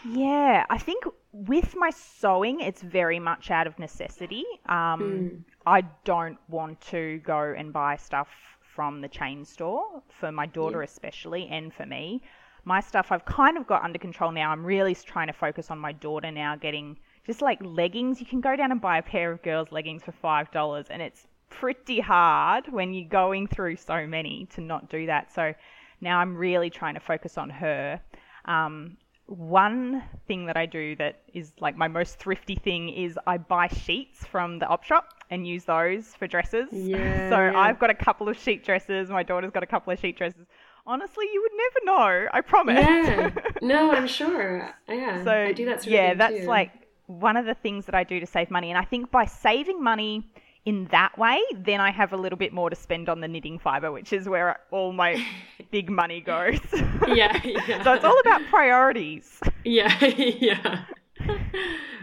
yeah 0.09 0.65
i 0.71 0.79
think 0.79 1.05
with 1.33 1.77
my 1.77 1.91
sewing 1.91 2.61
it's 2.61 2.81
very 2.81 3.19
much 3.21 3.51
out 3.51 3.67
of 3.67 3.79
necessity 3.79 4.47
um, 4.71 5.01
mm. 5.01 5.39
i 5.67 5.83
don't 6.05 6.39
want 6.49 6.81
to 6.81 7.19
go 7.19 7.55
and 7.59 7.75
buy 7.75 7.95
stuff 7.95 8.29
from 8.75 9.03
the 9.03 9.09
chain 9.09 9.45
store 9.45 10.03
for 10.19 10.33
my 10.33 10.47
daughter 10.47 10.79
yeah. 10.79 10.85
especially 10.85 11.47
and 11.49 11.75
for 11.75 11.85
me 11.85 12.23
my 12.65 12.81
stuff 12.81 13.11
I've 13.11 13.25
kind 13.25 13.57
of 13.57 13.67
got 13.67 13.83
under 13.83 13.99
control 13.99 14.33
now. 14.33 14.51
I'm 14.51 14.65
really 14.65 14.95
trying 14.95 15.29
to 15.29 15.33
focus 15.33 15.71
on 15.71 15.79
my 15.79 15.93
daughter 15.93 16.31
now 16.31 16.57
getting 16.57 16.99
just 17.27 17.43
like 17.43 17.59
leggings. 17.63 18.21
You 18.21 18.27
can 18.27 18.41
go 18.41 18.57
down 18.57 18.73
and 18.73 18.81
buy 18.81 18.99
a 18.99 19.03
pair 19.03 19.33
of 19.33 19.43
girls' 19.43 19.71
leggings 19.71 20.03
for 20.03 20.13
$5 20.13 20.87
and 20.91 21.03
it's 21.03 21.27
pretty 21.49 22.01
hard 22.01 22.73
when 22.73 22.95
you're 22.95 23.09
going 23.09 23.47
through 23.47 23.77
so 23.77 24.07
many 24.07 24.47
to 24.55 24.61
not 24.61 24.89
do 24.89 25.07
that. 25.07 25.33
So 25.35 25.53
now 26.01 26.19
I'm 26.19 26.37
really 26.37 26.71
trying 26.71 26.95
to 26.95 27.01
focus 27.01 27.37
on 27.37 27.51
her. 27.51 28.01
Um, 28.47 28.97
one 29.27 30.03
thing 30.27 30.47
that 30.47 30.57
I 30.57 30.67
do 30.67 30.97
that 30.97 31.23
is 31.33 31.53
like 31.61 31.77
my 31.77 31.87
most 31.87 32.19
thrifty 32.19 32.57
thing 32.57 32.89
is 32.89 33.19
I 33.27 33.39
buy 33.39 33.69
sheets 33.69 34.27
from 34.27 34.59
the 34.59 34.67
op 34.67 34.83
shop 34.83 35.09
and 35.31 35.47
use 35.47 35.65
those 35.65 36.09
for 36.15 36.27
dresses. 36.27 36.69
Yeah, 36.73 37.31
so. 37.31 37.59
I've 37.59 37.79
got 37.79 37.91
a 37.91 37.95
couple 37.95 38.29
of 38.29 38.37
sheet 38.39 38.65
dresses. 38.65 39.09
My 39.09 39.23
daughter's 39.23 39.53
got 39.53 39.63
a 39.63 39.67
couple 39.67 39.93
of 39.93 40.01
sheet 40.01 40.17
dresses 40.17 40.47
honestly, 40.87 41.27
you 41.33 41.41
would 41.43 41.53
never 41.57 41.99
know. 41.99 42.29
I 42.33 42.41
promise. 42.41 42.79
Yeah. 42.79 43.31
No, 43.63 43.93
I'm 43.93 44.07
sure. 44.07 44.75
Yeah. 44.89 45.23
So 45.23 45.31
I 45.31 45.53
do 45.53 45.67
that 45.67 45.83
sort 45.83 45.93
yeah, 45.93 46.15
that's 46.15 46.41
too. 46.41 46.47
like 46.47 46.73
one 47.11 47.37
of 47.37 47.47
the 47.47 47.55
things 47.55 47.87
that 47.87 47.95
I 47.95 48.05
do 48.05 48.21
to 48.21 48.27
save 48.27 48.51
money, 48.51 48.71
and 48.71 48.79
I 48.79 48.85
think 48.85 49.11
by 49.11 49.25
saving 49.27 49.83
money 49.83 50.31
in 50.65 50.87
that 50.91 51.17
way, 51.19 51.43
then 51.55 51.81
I 51.81 51.91
have 51.91 52.13
a 52.13 52.17
little 52.17 52.39
bit 52.39 52.53
more 52.53 52.71
to 52.71 52.77
spend 52.77 53.09
on 53.09 53.21
the 53.21 53.29
knitting 53.29 53.59
fiber, 53.59 53.91
which 53.91 54.13
is 54.13 54.29
where 54.29 54.61
all 54.71 54.93
my 54.93 55.25
big 55.71 55.91
money 55.91 56.21
goes. 56.21 56.61
yeah, 57.09 57.41
yeah. 57.45 57.83
so 57.85 57.95
it's 57.95 58.05
all 58.05 58.19
about 58.21 58.43
priorities. 58.51 59.41
Yeah, 59.65 59.93
yeah. 60.05 60.85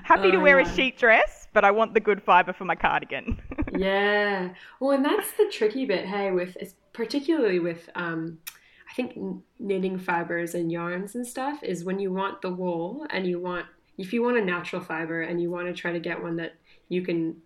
Happy 0.04 0.30
oh, 0.30 0.32
to 0.32 0.38
wear 0.38 0.60
yeah. 0.60 0.68
a 0.68 0.76
sheet 0.76 0.98
dress, 0.98 1.48
but 1.54 1.64
I 1.64 1.72
want 1.72 1.94
the 1.94 2.00
good 2.00 2.22
fiber 2.22 2.54
for 2.54 2.66
my 2.66 2.76
cardigan. 2.76 3.40
yeah. 3.78 4.50
Well, 4.80 4.92
and 4.92 5.06
that's 5.06 5.32
the 5.34 5.50
tricky 5.52 5.86
bit, 5.86 6.06
hey, 6.06 6.32
with 6.32 6.58
particularly 6.94 7.60
with 7.60 7.90
um, 7.96 8.40
I 8.90 8.94
think 8.94 9.18
knitting 9.60 10.00
fibers 10.00 10.56
and 10.56 10.72
yarns 10.72 11.16
and 11.16 11.28
stuff 11.28 11.64
is 11.64 11.84
when 11.84 12.00
you 12.00 12.12
want 12.12 12.42
the 12.42 12.52
wool 12.52 13.06
and 13.12 13.28
you 13.28 13.40
want 13.40 13.68
if 13.98 14.14
you 14.14 14.24
want 14.24 14.38
a 14.38 14.44
natural 14.44 14.82
fiber 14.82 15.22
and 15.22 15.42
you 15.42 15.50
want 15.50 15.68
to 15.68 15.74
try 15.74 15.92
to 15.92 16.00
get 16.00 16.22
one 16.22 16.38
that 16.38 16.56
you 16.90 17.02
can 17.02 17.38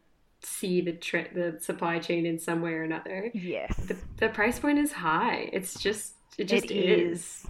see 0.43 0.81
the 0.81 0.93
tri- 0.93 1.29
the 1.33 1.57
supply 1.59 1.99
chain 1.99 2.25
in 2.25 2.39
some 2.39 2.61
way 2.61 2.73
or 2.73 2.83
another. 2.83 3.31
Yes. 3.33 3.75
The, 3.77 3.97
the 4.17 4.29
price 4.29 4.59
point 4.59 4.79
is 4.79 4.91
high. 4.91 5.49
It's 5.53 5.79
just 5.79 6.13
it 6.37 6.45
just 6.45 6.65
it 6.65 6.71
is. 6.71 7.19
is. 7.19 7.47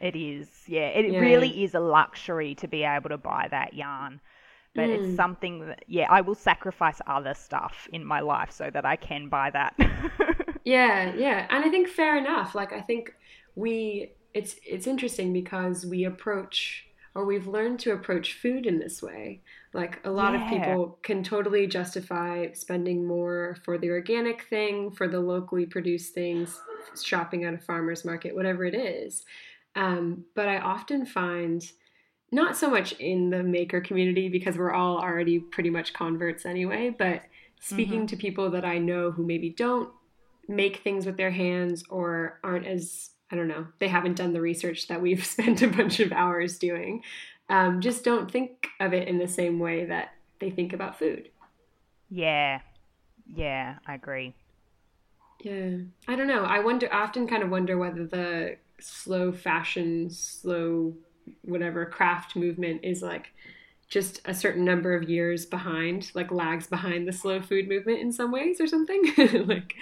It 0.00 0.16
is. 0.16 0.48
Yeah, 0.66 0.88
it 0.88 1.12
yeah. 1.12 1.18
really 1.18 1.62
is 1.62 1.74
a 1.74 1.80
luxury 1.80 2.54
to 2.56 2.68
be 2.68 2.84
able 2.84 3.10
to 3.10 3.18
buy 3.18 3.48
that 3.50 3.74
yarn. 3.74 4.20
But 4.74 4.88
mm. 4.88 4.98
it's 4.98 5.16
something 5.16 5.66
that 5.66 5.84
yeah, 5.88 6.06
I 6.10 6.20
will 6.20 6.34
sacrifice 6.34 7.00
other 7.06 7.34
stuff 7.34 7.88
in 7.92 8.04
my 8.04 8.20
life 8.20 8.50
so 8.52 8.70
that 8.72 8.84
I 8.84 8.96
can 8.96 9.28
buy 9.28 9.50
that. 9.50 9.74
Yeah, 10.64 11.14
yeah. 11.16 11.46
And 11.50 11.64
I 11.64 11.70
think 11.70 11.88
fair 11.88 12.16
enough. 12.16 12.54
Like 12.54 12.72
I 12.72 12.80
think 12.80 13.14
we 13.54 14.12
it's 14.34 14.56
it's 14.66 14.86
interesting 14.86 15.32
because 15.32 15.86
we 15.86 16.04
approach 16.04 16.86
or 17.14 17.24
we've 17.24 17.46
learned 17.46 17.80
to 17.80 17.92
approach 17.92 18.34
food 18.34 18.66
in 18.66 18.78
this 18.78 19.02
way. 19.02 19.42
Like 19.72 20.00
a 20.04 20.10
lot 20.10 20.32
yeah. 20.32 20.44
of 20.44 20.50
people 20.50 20.98
can 21.02 21.22
totally 21.22 21.66
justify 21.66 22.52
spending 22.52 23.06
more 23.06 23.56
for 23.64 23.78
the 23.78 23.90
organic 23.90 24.42
thing, 24.44 24.90
for 24.90 25.08
the 25.08 25.20
locally 25.20 25.66
produced 25.66 26.14
things, 26.14 26.60
shopping 27.02 27.44
at 27.44 27.54
a 27.54 27.58
farmer's 27.58 28.04
market, 28.04 28.34
whatever 28.34 28.64
it 28.64 28.74
is. 28.74 29.24
Um, 29.74 30.24
but 30.34 30.48
I 30.48 30.58
often 30.58 31.06
find, 31.06 31.62
not 32.32 32.56
so 32.56 32.70
much 32.70 32.92
in 32.92 33.30
the 33.30 33.42
maker 33.42 33.80
community 33.80 34.28
because 34.28 34.56
we're 34.56 34.72
all 34.72 34.98
already 34.98 35.40
pretty 35.40 35.70
much 35.70 35.92
converts 35.92 36.46
anyway, 36.46 36.94
but 36.96 37.22
speaking 37.60 38.00
mm-hmm. 38.00 38.06
to 38.06 38.16
people 38.16 38.50
that 38.50 38.64
I 38.64 38.78
know 38.78 39.10
who 39.10 39.26
maybe 39.26 39.50
don't 39.50 39.90
make 40.48 40.78
things 40.78 41.06
with 41.06 41.16
their 41.16 41.30
hands 41.30 41.84
or 41.90 42.38
aren't 42.42 42.66
as 42.66 43.10
I 43.30 43.36
don't 43.36 43.48
know, 43.48 43.66
they 43.78 43.88
haven't 43.88 44.16
done 44.16 44.32
the 44.32 44.40
research 44.40 44.88
that 44.88 45.00
we've 45.00 45.24
spent 45.36 45.62
a 45.62 45.68
bunch 45.68 46.00
of 46.00 46.12
hours 46.12 46.58
doing. 46.58 47.02
Um, 47.48 47.80
just 47.80 48.04
don't 48.04 48.30
think 48.30 48.68
of 48.78 48.92
it 48.92 49.08
in 49.08 49.18
the 49.18 49.28
same 49.28 49.58
way 49.58 49.84
that 49.86 50.10
they 50.38 50.50
think 50.50 50.72
about 50.72 50.98
food. 50.98 51.30
Yeah, 52.08 52.60
yeah, 53.34 53.76
I 53.86 53.94
agree. 53.94 54.34
Yeah, 55.42 55.78
I 56.06 56.16
don't 56.16 56.26
know. 56.26 56.44
I 56.44 56.60
wonder, 56.60 56.92
I 56.92 57.02
often 57.02 57.26
kind 57.26 57.42
of 57.42 57.50
wonder 57.50 57.78
whether 57.78 58.06
the 58.06 58.56
slow 58.78 59.32
fashion, 59.32 60.10
slow 60.10 60.94
whatever 61.42 61.86
craft 61.86 62.36
movement 62.36 62.84
is 62.84 63.02
like 63.02 63.32
just 63.88 64.20
a 64.24 64.34
certain 64.34 64.64
number 64.64 64.94
of 64.94 65.08
years 65.08 65.46
behind, 65.46 66.10
like 66.14 66.30
lags 66.30 66.66
behind 66.66 67.08
the 67.08 67.12
slow 67.12 67.40
food 67.40 67.68
movement 67.68 68.00
in 68.00 68.12
some 68.12 68.30
ways 68.30 68.60
or 68.60 68.66
something. 68.66 69.02
like 69.46 69.74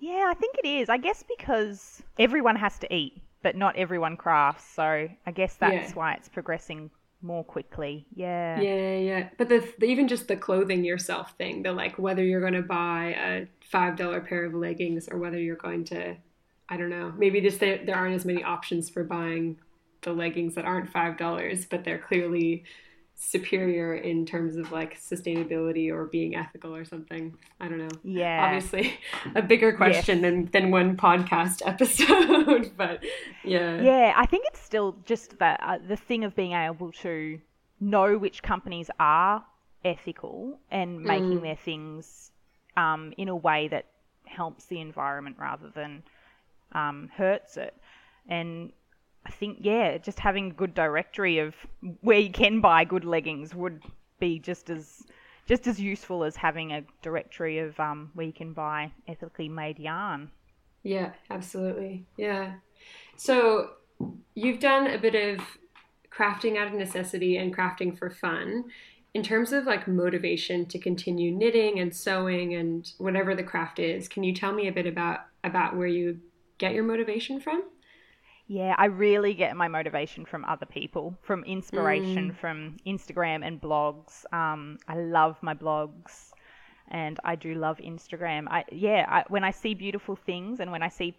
yeah, 0.00 0.26
I 0.28 0.34
think 0.34 0.56
it 0.62 0.66
is. 0.66 0.88
I 0.88 0.96
guess 0.96 1.22
because 1.36 2.02
everyone 2.18 2.56
has 2.56 2.78
to 2.80 2.94
eat, 2.94 3.20
but 3.42 3.56
not 3.56 3.76
everyone 3.76 4.16
crafts. 4.16 4.64
So 4.64 4.82
I 4.82 5.30
guess 5.32 5.54
that's 5.54 5.90
yeah. 5.90 5.94
why 5.94 6.14
it's 6.14 6.28
progressing 6.28 6.90
more 7.22 7.44
quickly. 7.44 8.06
Yeah. 8.14 8.60
Yeah, 8.60 8.96
yeah. 8.96 9.28
But 9.36 9.48
the, 9.48 9.66
the, 9.78 9.86
even 9.86 10.08
just 10.08 10.28
the 10.28 10.36
clothing 10.36 10.84
yourself 10.84 11.32
thing, 11.36 11.62
the 11.62 11.72
like 11.72 11.98
whether 11.98 12.24
you're 12.24 12.40
going 12.40 12.54
to 12.54 12.62
buy 12.62 13.14
a 13.18 13.46
five 13.70 13.96
dollar 13.96 14.20
pair 14.20 14.44
of 14.44 14.54
leggings 14.54 15.08
or 15.08 15.18
whether 15.18 15.38
you're 15.38 15.56
going 15.56 15.84
to, 15.86 16.16
I 16.68 16.76
don't 16.76 16.90
know, 16.90 17.12
maybe 17.16 17.40
just 17.40 17.60
there, 17.60 17.84
there 17.84 17.96
aren't 17.96 18.14
as 18.14 18.24
many 18.24 18.42
options 18.42 18.88
for 18.88 19.04
buying 19.04 19.58
the 20.02 20.12
leggings 20.12 20.54
that 20.54 20.64
aren't 20.64 20.90
five 20.90 21.18
dollars, 21.18 21.66
but 21.66 21.84
they're 21.84 21.98
clearly 21.98 22.64
superior 23.22 23.94
in 23.94 24.24
terms 24.24 24.56
of 24.56 24.72
like 24.72 24.98
sustainability 24.98 25.92
or 25.92 26.06
being 26.06 26.34
ethical 26.34 26.74
or 26.74 26.86
something. 26.86 27.36
I 27.60 27.68
don't 27.68 27.78
know. 27.78 27.98
Yeah. 28.02 28.46
Obviously, 28.46 28.94
a 29.34 29.42
bigger 29.42 29.72
question 29.74 30.22
than 30.22 30.46
than 30.46 30.70
one 30.70 30.96
podcast 30.96 31.62
episode, 31.66 32.72
but 32.76 33.04
yeah. 33.44 33.80
Yeah, 33.80 34.14
I 34.16 34.26
think 34.26 34.46
it's 34.48 34.60
still 34.60 34.96
just 35.04 35.38
that 35.38 35.60
uh, 35.62 35.78
the 35.86 35.96
thing 35.96 36.24
of 36.24 36.34
being 36.34 36.52
able 36.52 36.92
to 36.92 37.38
know 37.78 38.16
which 38.16 38.42
companies 38.42 38.90
are 38.98 39.44
ethical 39.84 40.58
and 40.70 41.02
making 41.02 41.40
mm. 41.40 41.42
their 41.42 41.56
things 41.56 42.32
um, 42.76 43.12
in 43.18 43.28
a 43.28 43.36
way 43.36 43.68
that 43.68 43.86
helps 44.24 44.64
the 44.66 44.80
environment 44.80 45.36
rather 45.38 45.68
than 45.74 46.02
um, 46.72 47.10
hurts 47.14 47.56
it. 47.58 47.74
And 48.28 48.72
I 49.30 49.32
think 49.32 49.58
yeah, 49.60 49.96
just 49.96 50.18
having 50.18 50.50
a 50.50 50.54
good 50.54 50.74
directory 50.74 51.38
of 51.38 51.54
where 52.00 52.18
you 52.18 52.32
can 52.32 52.60
buy 52.60 52.84
good 52.84 53.04
leggings 53.04 53.54
would 53.54 53.80
be 54.18 54.40
just 54.40 54.70
as 54.70 55.04
just 55.46 55.68
as 55.68 55.80
useful 55.80 56.24
as 56.24 56.34
having 56.34 56.72
a 56.72 56.82
directory 57.00 57.60
of 57.60 57.78
um, 57.78 58.10
where 58.14 58.26
you 58.26 58.32
can 58.32 58.52
buy 58.52 58.90
ethically 59.06 59.48
made 59.48 59.78
yarn. 59.78 60.32
Yeah, 60.82 61.12
absolutely. 61.30 62.06
Yeah. 62.16 62.54
So 63.16 63.70
you've 64.34 64.58
done 64.58 64.88
a 64.88 64.98
bit 64.98 65.14
of 65.14 65.44
crafting 66.12 66.58
out 66.58 66.66
of 66.66 66.72
necessity 66.72 67.36
and 67.36 67.56
crafting 67.56 67.96
for 67.96 68.10
fun. 68.10 68.64
In 69.14 69.22
terms 69.22 69.52
of 69.52 69.64
like 69.64 69.86
motivation 69.86 70.66
to 70.66 70.78
continue 70.80 71.30
knitting 71.30 71.78
and 71.78 71.94
sewing 71.94 72.54
and 72.54 72.90
whatever 72.98 73.36
the 73.36 73.44
craft 73.44 73.78
is, 73.78 74.08
can 74.08 74.24
you 74.24 74.34
tell 74.34 74.52
me 74.52 74.66
a 74.66 74.72
bit 74.72 74.86
about 74.86 75.20
about 75.44 75.76
where 75.76 75.86
you 75.86 76.18
get 76.58 76.74
your 76.74 76.84
motivation 76.84 77.40
from? 77.40 77.62
Yeah, 78.50 78.74
I 78.76 78.86
really 78.86 79.32
get 79.32 79.54
my 79.54 79.68
motivation 79.68 80.24
from 80.24 80.44
other 80.44 80.66
people, 80.66 81.16
from 81.22 81.44
inspiration, 81.44 82.32
mm. 82.32 82.36
from 82.36 82.78
Instagram 82.84 83.46
and 83.46 83.60
blogs. 83.60 84.24
Um, 84.32 84.76
I 84.88 84.96
love 84.96 85.36
my 85.40 85.54
blogs, 85.54 86.32
and 86.88 87.20
I 87.22 87.36
do 87.36 87.54
love 87.54 87.78
Instagram. 87.78 88.48
I 88.48 88.64
yeah, 88.72 89.06
I, 89.08 89.24
when 89.28 89.44
I 89.44 89.52
see 89.52 89.74
beautiful 89.74 90.16
things 90.16 90.58
and 90.58 90.72
when 90.72 90.82
I 90.82 90.88
see 90.88 91.14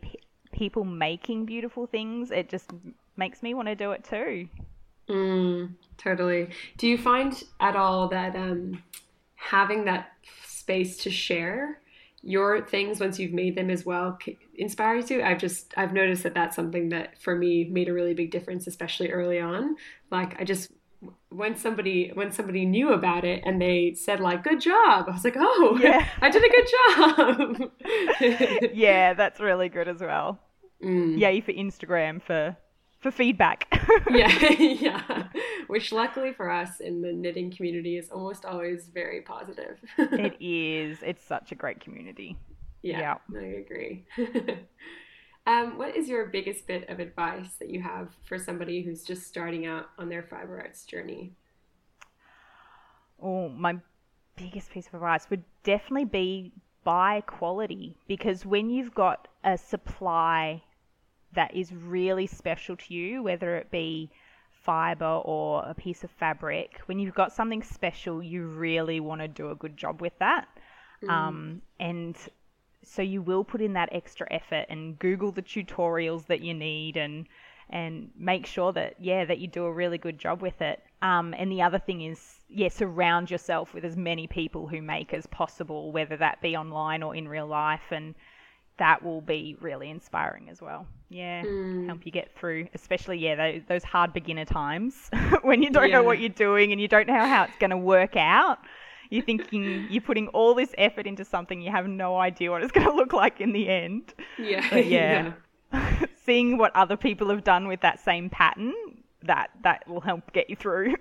people 0.52 0.84
making 0.84 1.46
beautiful 1.46 1.88
things, 1.88 2.32
it 2.32 2.50
just 2.50 2.70
makes 3.15 3.41
me 3.41 3.54
want 3.54 3.70
to 3.70 3.76
do 3.76 3.91
it 3.91 4.04
too. 4.04 4.50
Mm, 5.08 5.76
totally. 5.98 6.50
Do 6.78 6.86
you 6.86 6.98
find 6.98 7.41
at 7.62 7.78
all 7.78 8.10
that 8.10 8.36
um, 8.36 8.84
having 9.36 9.86
that 9.86 10.12
space 10.46 10.98
to 11.04 11.10
share 11.10 11.81
your 12.23 12.62
things 12.62 12.99
once 12.99 13.17
you've 13.19 13.34
made 13.34 13.55
them 13.55 13.69
as 13.69 13.86
well 13.86 14.17
inspires 14.55 15.10
you 15.10 15.23
i've 15.23 15.39
just 15.39 15.73
i've 15.75 15.91
noticed 15.91 16.23
that 16.23 16.36
that's 16.36 16.55
something 16.55 16.89
that 16.89 17.19
for 17.19 17.36
me 17.36 17.65
made 17.65 17.89
a 17.89 17.93
really 17.93 18.13
big 18.13 18.31
difference 18.31 18.67
especially 18.67 19.10
early 19.12 19.39
on. 19.39 19.75
Like 20.12 20.39
i 20.39 20.43
just 20.43 20.71
when 21.29 21.55
somebody 21.55 22.12
when 22.13 22.31
somebody 22.31 22.63
knew 22.65 22.93
about 22.93 23.25
it 23.25 23.41
and 23.43 23.60
they 23.60 23.95
said 23.95 24.19
like 24.19 24.43
good 24.43 24.62
job 24.62 25.05
i 25.07 25.12
was 25.12 25.23
like 25.23 25.36
oh 25.38 25.79
yeah. 25.81 26.07
I 26.21 26.29
did 26.29 26.43
a 26.43 26.49
good 26.49 26.67
job. 26.77 27.71
Yeah 28.73 29.13
that's 29.13 29.39
really 29.39 29.69
good 29.69 29.88
as 29.88 29.99
well. 29.99 30.39
Mm. 30.84 31.19
yay 31.19 31.41
for 31.41 31.53
instagram 31.53 32.21
for 32.21 32.55
for 33.01 33.11
feedback. 33.11 33.67
Yeah 34.09 34.29
yeah. 34.59 35.27
Which 35.67 35.91
luckily 35.91 36.33
for 36.33 36.49
us 36.49 36.79
in 36.79 37.01
the 37.01 37.11
knitting 37.11 37.51
community 37.51 37.97
is 37.97 38.09
almost 38.09 38.45
always 38.45 38.87
very 38.87 39.21
positive. 39.21 39.79
It 39.97 40.35
is. 40.39 40.99
It's 41.03 41.23
such 41.23 41.51
a 41.51 41.55
great 41.55 41.79
community. 41.79 42.37
Yeah, 42.81 42.99
yeah. 42.99 43.39
i 43.39 43.43
agree. 43.43 44.05
Um, 45.47 45.77
what 45.77 45.95
is 45.95 46.07
your 46.07 46.27
biggest 46.27 46.67
bit 46.67 46.87
of 46.89 46.99
advice 46.99 47.53
that 47.59 47.69
you 47.69 47.81
have 47.81 48.09
for 48.25 48.37
somebody 48.37 48.83
who's 48.83 49.03
just 49.03 49.27
starting 49.27 49.65
out 49.65 49.87
on 49.97 50.07
their 50.07 50.21
fiber 50.21 50.59
arts 50.59 50.85
journey? 50.85 51.33
Oh, 53.21 53.49
my 53.49 53.77
biggest 54.35 54.71
piece 54.71 54.87
of 54.87 54.95
advice 54.95 55.29
would 55.29 55.43
definitely 55.63 56.05
be 56.05 56.51
buy 56.83 57.21
quality 57.21 57.95
because 58.07 58.45
when 58.45 58.69
you've 58.69 58.93
got 58.93 59.27
a 59.43 59.57
supply 59.57 60.61
that 61.34 61.56
is 61.56 61.72
really 61.74 62.28
special 62.28 62.76
to 62.76 62.94
you, 62.94 63.24
whether 63.24 63.56
it 63.56 63.72
be 63.72 64.10
fiber 64.63 65.06
or 65.06 65.63
a 65.65 65.74
piece 65.74 66.04
of 66.04 66.12
fabric, 66.12 66.82
when 66.86 67.00
you've 67.00 67.15
got 67.15 67.34
something 67.34 67.63
special, 67.63 68.22
you 68.22 68.46
really 68.46 69.00
want 69.00 69.22
to 69.22 69.28
do 69.28 69.50
a 69.50 69.56
good 69.56 69.76
job 69.76 70.02
with 70.02 70.17
that. 70.20 70.48
Mm. 71.04 71.10
Um, 71.10 71.62
and 71.80 72.15
so 72.84 73.02
you 73.02 73.22
will 73.22 73.44
put 73.44 73.62
in 73.62 73.74
that 73.74 73.89
extra 73.91 74.28
effort 74.32 74.65
and 74.70 74.98
Google 74.98 75.32
the 75.32 75.41
tutorials 75.41 76.28
that 76.28 76.41
you 76.41 76.54
need 76.54 76.98
and 76.98 77.28
and 77.70 78.10
make 78.17 78.46
sure 78.46 78.74
that 78.74 78.96
yeah 79.00 79.24
that 79.24 79.39
you 79.39 79.48
do 79.48 79.63
a 79.63 79.72
really 79.72 79.98
good 79.98 80.20
job 80.20 80.41
with 80.41 80.62
it. 80.62 80.82
Um, 81.02 81.34
and 81.38 81.52
the 81.52 81.62
other 81.62 81.80
thing 81.80 82.02
is 82.02 82.39
yeah 82.50 82.70
surround 82.70 83.32
yourself 83.32 83.74
with 83.74 83.86
as 83.86 83.96
many 83.96 84.28
people 84.28 84.67
who 84.67 84.82
make 84.82 85.13
as 85.13 85.26
possible, 85.28 85.91
whether 85.91 86.17
that 86.17 86.41
be 86.41 86.56
online 86.56 87.02
or 87.02 87.15
in 87.15 87.28
real 87.28 87.48
life, 87.48 87.91
and 87.91 88.13
that 88.77 89.03
will 89.03 89.21
be 89.21 89.57
really 89.60 89.89
inspiring 89.89 90.49
as 90.49 90.62
well. 90.62 90.88
Yeah, 91.10 91.43
mm. 91.43 91.88
help 91.88 92.05
you 92.05 92.12
get 92.12 92.34
through, 92.36 92.67
especially 92.73 93.17
yeah 93.17 93.36
those, 93.36 93.62
those 93.67 93.84
hard 93.84 94.13
beginner 94.13 94.45
times 94.45 95.10
when 95.41 95.62
you 95.62 95.69
don't 95.69 95.89
yeah. 95.89 95.97
know 95.97 96.03
what 96.03 96.19
you're 96.19 96.29
doing 96.29 96.71
and 96.71 96.79
you 96.79 96.88
don't 96.88 97.07
know 97.07 97.13
how 97.13 97.43
it's 97.43 97.57
going 97.60 97.71
to 97.71 97.77
work 97.77 98.15
out 98.15 98.60
you're 99.12 99.23
thinking 99.23 99.88
you're 99.91 100.01
putting 100.01 100.29
all 100.29 100.55
this 100.55 100.73
effort 100.77 101.05
into 101.05 101.23
something 101.23 101.62
you 101.62 101.69
have 101.69 101.86
no 101.86 102.17
idea 102.17 102.49
what 102.49 102.63
it's 102.63 102.71
going 102.71 102.88
to 102.88 102.93
look 102.93 103.13
like 103.13 103.39
in 103.39 103.51
the 103.51 103.69
end. 103.69 104.13
Yeah. 104.39 104.65
But 104.67 104.88
yeah. 104.88 105.34
yeah. 105.73 106.05
Seeing 106.25 106.57
what 106.57 106.75
other 106.75 106.97
people 106.97 107.29
have 107.29 107.43
done 107.43 107.67
with 107.67 107.81
that 107.81 107.99
same 107.99 108.29
pattern, 108.29 108.73
that 109.23 109.51
that 109.63 109.88
will 109.88 110.01
help 110.01 110.31
get 110.34 110.49
you 110.49 110.55
through. 110.55 110.95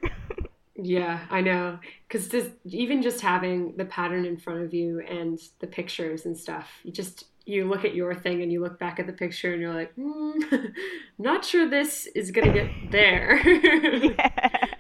yeah, 0.74 1.20
I 1.30 1.40
know. 1.40 1.78
Cuz 2.08 2.34
even 2.64 3.00
just 3.02 3.20
having 3.20 3.76
the 3.76 3.84
pattern 3.84 4.24
in 4.24 4.36
front 4.36 4.62
of 4.62 4.74
you 4.74 5.00
and 5.00 5.38
the 5.60 5.66
pictures 5.66 6.26
and 6.26 6.36
stuff, 6.36 6.68
you 6.82 6.92
just 6.92 7.26
you 7.46 7.68
look 7.68 7.84
at 7.84 7.94
your 7.94 8.14
thing 8.14 8.42
and 8.42 8.52
you 8.52 8.60
look 8.62 8.78
back 8.78 8.98
at 9.00 9.06
the 9.06 9.12
picture 9.12 9.52
and 9.52 9.60
you're 9.60 9.74
like, 9.74 9.94
mm, 9.96 10.72
not 11.18 11.44
sure 11.44 11.68
this 11.68 12.06
is 12.14 12.30
gonna 12.30 12.52
get 12.52 12.70
there. 12.90 13.40
yeah. 13.46 14.30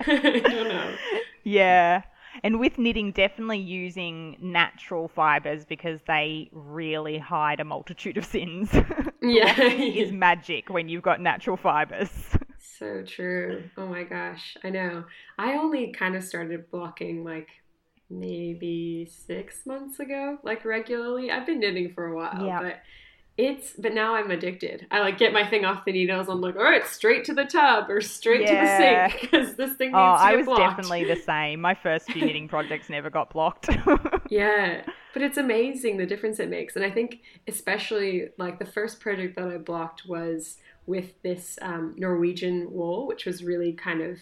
I 0.06 0.40
don't 0.44 0.68
know. 0.68 0.96
Yeah. 1.42 2.02
And 2.44 2.60
with 2.60 2.78
knitting, 2.78 3.12
definitely 3.12 3.58
using 3.58 4.36
natural 4.40 5.08
fibers 5.08 5.64
because 5.64 6.00
they 6.06 6.50
really 6.52 7.18
hide 7.18 7.60
a 7.60 7.64
multitude 7.64 8.18
of 8.18 8.24
sins. 8.26 8.70
Yeah, 9.22 9.60
is 9.60 10.12
magic 10.12 10.68
when 10.70 10.88
you've 10.88 11.02
got 11.02 11.20
natural 11.20 11.56
fibers. 11.56 12.10
So 12.78 13.02
true. 13.06 13.64
Oh 13.76 13.86
my 13.86 14.04
gosh, 14.04 14.56
I 14.64 14.70
know. 14.70 15.04
I 15.38 15.54
only 15.54 15.92
kind 15.92 16.16
of 16.16 16.22
started 16.24 16.70
blocking 16.70 17.24
like 17.24 17.48
maybe 18.10 19.08
six 19.26 19.64
months 19.64 20.00
ago, 20.00 20.38
like 20.42 20.64
regularly. 20.64 21.30
I've 21.30 21.46
been 21.46 21.60
knitting 21.60 21.92
for 21.94 22.06
a 22.06 22.16
while, 22.16 22.44
yep. 22.44 22.62
but 22.62 22.80
it's 23.36 23.72
but 23.78 23.94
now 23.94 24.14
I'm 24.14 24.30
addicted. 24.30 24.86
I 24.90 25.00
like 25.00 25.16
get 25.16 25.32
my 25.32 25.48
thing 25.48 25.64
off 25.64 25.84
the 25.84 25.92
needles. 25.92 26.28
I'm 26.28 26.40
like, 26.40 26.56
all 26.56 26.62
right, 26.62 26.86
straight 26.86 27.24
to 27.24 27.34
the 27.34 27.44
tub 27.44 27.88
or 27.88 28.00
straight 28.00 28.42
yeah. 28.42 29.08
to 29.08 29.10
the 29.10 29.10
sink 29.10 29.20
because 29.22 29.56
this 29.56 29.76
thing 29.76 29.88
needs 29.88 29.96
oh, 29.96 30.16
to 30.16 30.22
I 30.22 30.36
was 30.36 30.46
blocked. 30.46 30.60
definitely 30.60 31.04
the 31.04 31.16
same. 31.16 31.60
My 31.60 31.74
first 31.74 32.10
few 32.10 32.24
knitting 32.24 32.48
projects 32.50 32.90
never 32.90 33.08
got 33.08 33.30
blocked. 33.30 33.70
yeah, 34.28 34.82
but 35.14 35.22
it's 35.22 35.38
amazing 35.38 35.96
the 35.96 36.06
difference 36.06 36.38
it 36.38 36.50
makes, 36.50 36.76
and 36.76 36.84
I 36.84 36.90
think 36.90 37.20
especially 37.48 38.28
like 38.36 38.58
the 38.58 38.66
first 38.66 39.00
project 39.00 39.36
that 39.36 39.48
I 39.48 39.56
blocked 39.56 40.06
was 40.06 40.58
with 40.86 41.22
this 41.22 41.58
um, 41.62 41.94
Norwegian 41.96 42.72
wool, 42.72 43.06
which 43.06 43.24
was 43.24 43.44
really 43.44 43.72
kind 43.72 44.02
of 44.02 44.18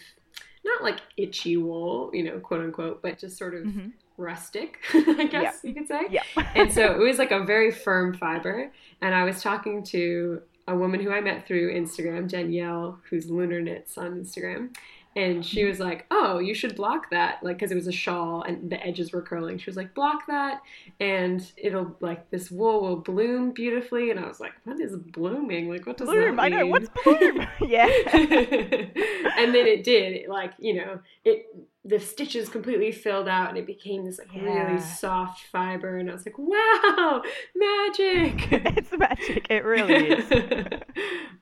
not 0.63 0.83
like 0.83 0.99
itchy 1.17 1.57
wool, 1.57 2.11
you 2.13 2.23
know, 2.23 2.39
quote 2.39 2.61
unquote, 2.61 3.01
but 3.01 3.17
just 3.17 3.37
sort 3.37 3.55
of. 3.55 3.63
Mm-hmm 3.63 3.89
rustic, 4.19 4.79
I 4.93 5.27
guess 5.31 5.61
you 5.63 5.73
could 5.73 5.87
say. 5.87 6.01
Yeah. 6.09 6.23
and 6.55 6.71
so 6.71 6.91
it 6.91 6.99
was 6.99 7.17
like 7.17 7.31
a 7.31 7.43
very 7.43 7.71
firm 7.71 8.13
fiber. 8.13 8.71
And 9.01 9.15
I 9.15 9.23
was 9.23 9.41
talking 9.41 9.83
to 9.85 10.41
a 10.67 10.75
woman 10.75 10.99
who 10.99 11.11
I 11.11 11.21
met 11.21 11.47
through 11.47 11.73
Instagram, 11.73 12.29
Danielle, 12.29 12.99
who's 13.09 13.29
Lunar 13.29 13.61
Knits 13.61 13.97
on 13.97 14.13
Instagram. 14.21 14.75
And 15.19 15.45
she 15.45 15.65
was 15.65 15.79
like, 15.79 16.05
"Oh, 16.11 16.39
you 16.39 16.53
should 16.53 16.77
block 16.77 17.09
that, 17.11 17.43
like, 17.43 17.57
because 17.57 17.71
it 17.71 17.75
was 17.75 17.87
a 17.87 17.91
shawl 17.91 18.43
and 18.43 18.69
the 18.69 18.81
edges 18.85 19.11
were 19.11 19.21
curling." 19.21 19.57
She 19.57 19.69
was 19.69 19.75
like, 19.75 19.93
"Block 19.93 20.25
that, 20.27 20.61
and 21.01 21.51
it'll 21.57 21.97
like 21.99 22.29
this 22.29 22.49
wool 22.49 22.81
will 22.81 22.95
bloom 22.95 23.51
beautifully." 23.51 24.11
And 24.11 24.19
I 24.19 24.27
was 24.27 24.39
like, 24.39 24.53
"What 24.63 24.79
is 24.79 24.95
blooming? 24.95 25.69
Like, 25.69 25.85
what 25.85 25.97
does 25.97 26.07
bloom? 26.07 26.35
that 26.37 26.43
mean?" 26.43 26.53
I 26.53 26.61
know 26.61 26.67
what's 26.67 26.89
bloom. 27.03 27.45
yeah. 27.67 27.89
and 28.15 29.53
then 29.53 29.67
it 29.67 29.83
did. 29.83 30.13
It, 30.13 30.29
like, 30.29 30.53
you 30.57 30.75
know, 30.75 30.99
it 31.25 31.47
the 31.85 31.99
stitches 31.99 32.49
completely 32.49 32.91
filled 32.91 33.27
out 33.27 33.49
and 33.49 33.57
it 33.57 33.65
became 33.65 34.05
this 34.05 34.19
like 34.19 34.33
yeah. 34.33 34.43
really 34.43 34.81
soft 34.81 35.45
fiber 35.51 35.97
and 35.97 36.09
I 36.09 36.13
was 36.13 36.25
like, 36.25 36.37
wow, 36.37 37.21
magic. 37.55 38.47
it's 38.77 38.91
magic. 38.97 39.47
It 39.49 39.63
really 39.63 40.11
is. 40.11 40.81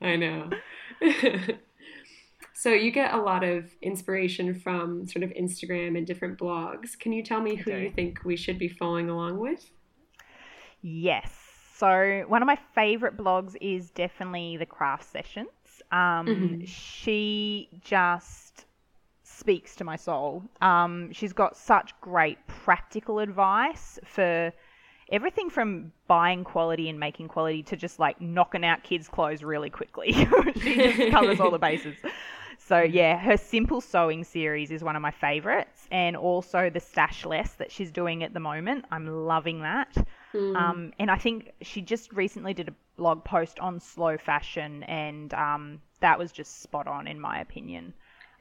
I 0.00 0.16
know. 0.16 0.50
So 2.58 2.70
you 2.70 2.90
get 2.90 3.14
a 3.14 3.16
lot 3.16 3.44
of 3.44 3.70
inspiration 3.82 4.52
from 4.52 5.06
sort 5.06 5.22
of 5.22 5.30
Instagram 5.30 5.96
and 5.96 6.04
different 6.04 6.36
blogs. 6.36 6.98
Can 6.98 7.12
you 7.12 7.22
tell 7.22 7.40
me 7.40 7.54
who 7.54 7.70
you 7.70 7.92
think 7.92 8.24
we 8.24 8.36
should 8.36 8.58
be 8.58 8.66
following 8.66 9.08
along 9.08 9.38
with? 9.38 9.70
Yes. 10.82 11.30
So 11.76 12.24
one 12.26 12.42
of 12.42 12.46
my 12.46 12.58
favorite 12.74 13.16
blogs 13.16 13.54
is 13.60 13.90
definitely 13.90 14.56
the 14.56 14.66
craft 14.66 15.04
sessions. 15.04 15.48
Um, 15.92 16.26
mm-hmm. 16.26 16.64
She 16.64 17.68
just 17.80 18.64
speaks 19.22 19.76
to 19.76 19.84
my 19.84 19.94
soul. 19.94 20.42
Um, 20.60 21.12
she's 21.12 21.32
got 21.32 21.56
such 21.56 21.92
great 22.00 22.44
practical 22.48 23.20
advice 23.20 24.00
for 24.04 24.52
everything 25.12 25.48
from 25.48 25.92
buying 26.08 26.42
quality 26.42 26.88
and 26.88 26.98
making 26.98 27.28
quality 27.28 27.62
to 27.62 27.76
just 27.76 28.00
like 28.00 28.20
knocking 28.20 28.64
out 28.64 28.82
kids' 28.82 29.06
clothes 29.06 29.44
really 29.44 29.70
quickly. 29.70 30.12
she 30.60 30.74
just 30.74 31.12
covers 31.12 31.38
all 31.38 31.52
the 31.52 31.58
bases. 31.60 31.94
So 32.68 32.80
yeah, 32.80 33.16
her 33.16 33.38
simple 33.38 33.80
sewing 33.80 34.24
series 34.24 34.70
is 34.70 34.84
one 34.84 34.94
of 34.94 35.00
my 35.00 35.10
favorites, 35.10 35.88
and 35.90 36.14
also 36.14 36.68
the 36.68 36.80
stash 36.80 37.24
less 37.24 37.54
that 37.54 37.72
she's 37.72 37.90
doing 37.90 38.22
at 38.22 38.34
the 38.34 38.40
moment. 38.40 38.84
I'm 38.90 39.06
loving 39.06 39.62
that. 39.62 39.96
Mm. 40.34 40.54
Um, 40.54 40.92
and 40.98 41.10
I 41.10 41.16
think 41.16 41.52
she 41.62 41.80
just 41.80 42.12
recently 42.12 42.52
did 42.52 42.68
a 42.68 42.74
blog 42.98 43.24
post 43.24 43.58
on 43.58 43.80
slow 43.80 44.18
fashion, 44.18 44.82
and 44.82 45.32
um, 45.32 45.80
that 46.00 46.18
was 46.18 46.30
just 46.30 46.60
spot 46.60 46.86
on 46.86 47.08
in 47.08 47.18
my 47.18 47.40
opinion. 47.40 47.94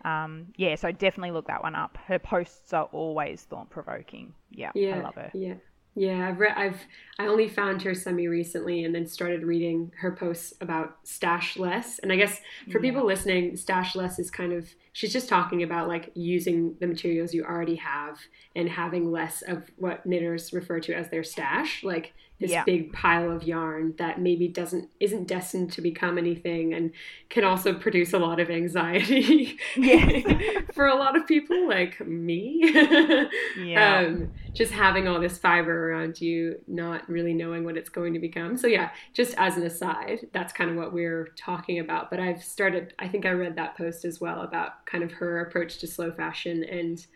Um, 0.04 0.48
yeah, 0.58 0.76
so 0.76 0.92
definitely 0.92 1.32
look 1.32 1.48
that 1.48 1.64
one 1.64 1.76
up. 1.76 1.98
Her 2.06 2.20
posts 2.20 2.74
are 2.74 2.90
always 2.92 3.44
thought 3.44 3.70
provoking. 3.70 4.34
Yeah, 4.52 4.72
yeah, 4.76 4.98
I 4.98 5.02
love 5.02 5.16
her. 5.16 5.32
Yeah. 5.34 5.56
Yeah, 5.98 6.30
I've 6.30 6.40
read. 6.40 6.54
I've 6.56 6.80
I 7.18 7.26
only 7.26 7.50
found 7.50 7.82
her 7.82 7.96
semi 7.96 8.28
recently, 8.28 8.84
and 8.84 8.94
then 8.94 9.08
started 9.08 9.42
reading 9.42 9.92
her 9.98 10.12
posts 10.12 10.54
about 10.62 11.00
stash 11.04 11.58
less. 11.58 11.98
And 11.98 12.14
I 12.14 12.18
guess 12.18 12.40
for 12.72 12.78
yeah. 12.78 12.92
people 12.92 13.04
listening, 13.04 13.58
stash 13.58 13.96
less 13.96 14.20
is 14.20 14.30
kind 14.30 14.54
of 14.54 14.70
she's 14.94 15.12
just 15.12 15.28
talking 15.28 15.64
about 15.64 15.88
like 15.88 16.12
using 16.14 16.76
the 16.80 16.86
materials 16.86 17.34
you 17.34 17.44
already 17.44 17.78
have 17.78 18.20
and 18.56 18.70
having 18.70 19.12
less 19.12 19.42
of 19.42 19.72
what 19.78 20.06
knitters 20.06 20.54
refer 20.54 20.80
to 20.82 20.94
as 20.94 21.10
their 21.10 21.24
stash, 21.24 21.84
like 21.84 22.14
this 22.40 22.52
yeah. 22.52 22.64
big 22.64 22.94
pile 22.94 23.32
of 23.32 23.44
yarn 23.44 23.94
that 23.98 24.22
maybe 24.22 24.48
doesn't 24.48 24.90
isn't 25.00 25.28
destined 25.28 25.72
to 25.72 25.82
become 25.82 26.18
anything 26.18 26.74
and 26.74 26.92
can 27.30 27.44
also 27.44 27.74
produce 27.74 28.14
a 28.14 28.20
lot 28.20 28.40
of 28.40 28.50
anxiety 28.50 29.58
for 30.74 30.86
a 30.86 30.96
lot 30.96 31.16
of 31.16 31.26
people 31.26 31.68
like 31.68 32.00
me 32.06 32.62
yeah. 33.60 34.00
Um, 34.00 34.32
just 34.54 34.72
having 34.72 35.08
all 35.08 35.20
this 35.20 35.38
fiber 35.38 35.92
around 35.92 36.22
you 36.22 36.60
not 36.68 37.08
really 37.10 37.34
knowing 37.34 37.64
what 37.64 37.78
it's 37.78 37.90
going 37.90 38.14
to 38.14 38.20
become 38.20 38.58
so 38.58 38.68
yeah 38.68 38.92
just 39.14 39.34
as 39.38 39.58
an 39.58 39.64
aside 39.64 40.28
that's 40.32 40.54
kind 40.54 40.70
of 40.70 40.76
what 40.76 40.94
we're 40.94 41.30
talking 41.38 41.80
about 41.80 42.10
but 42.10 42.20
i've 42.20 42.44
started 42.44 42.94
i 43.00 43.08
think 43.08 43.26
i 43.26 43.30
read 43.30 43.56
that 43.56 43.76
post 43.76 44.06
as 44.06 44.22
well 44.22 44.42
about 44.42 44.86
kind 44.86 45.04
of 45.04 45.12
her 45.12 45.42
approach 45.42 45.80
to 45.80 45.88
slow 45.88 46.12
fashion 46.12 46.64
and 46.64 47.08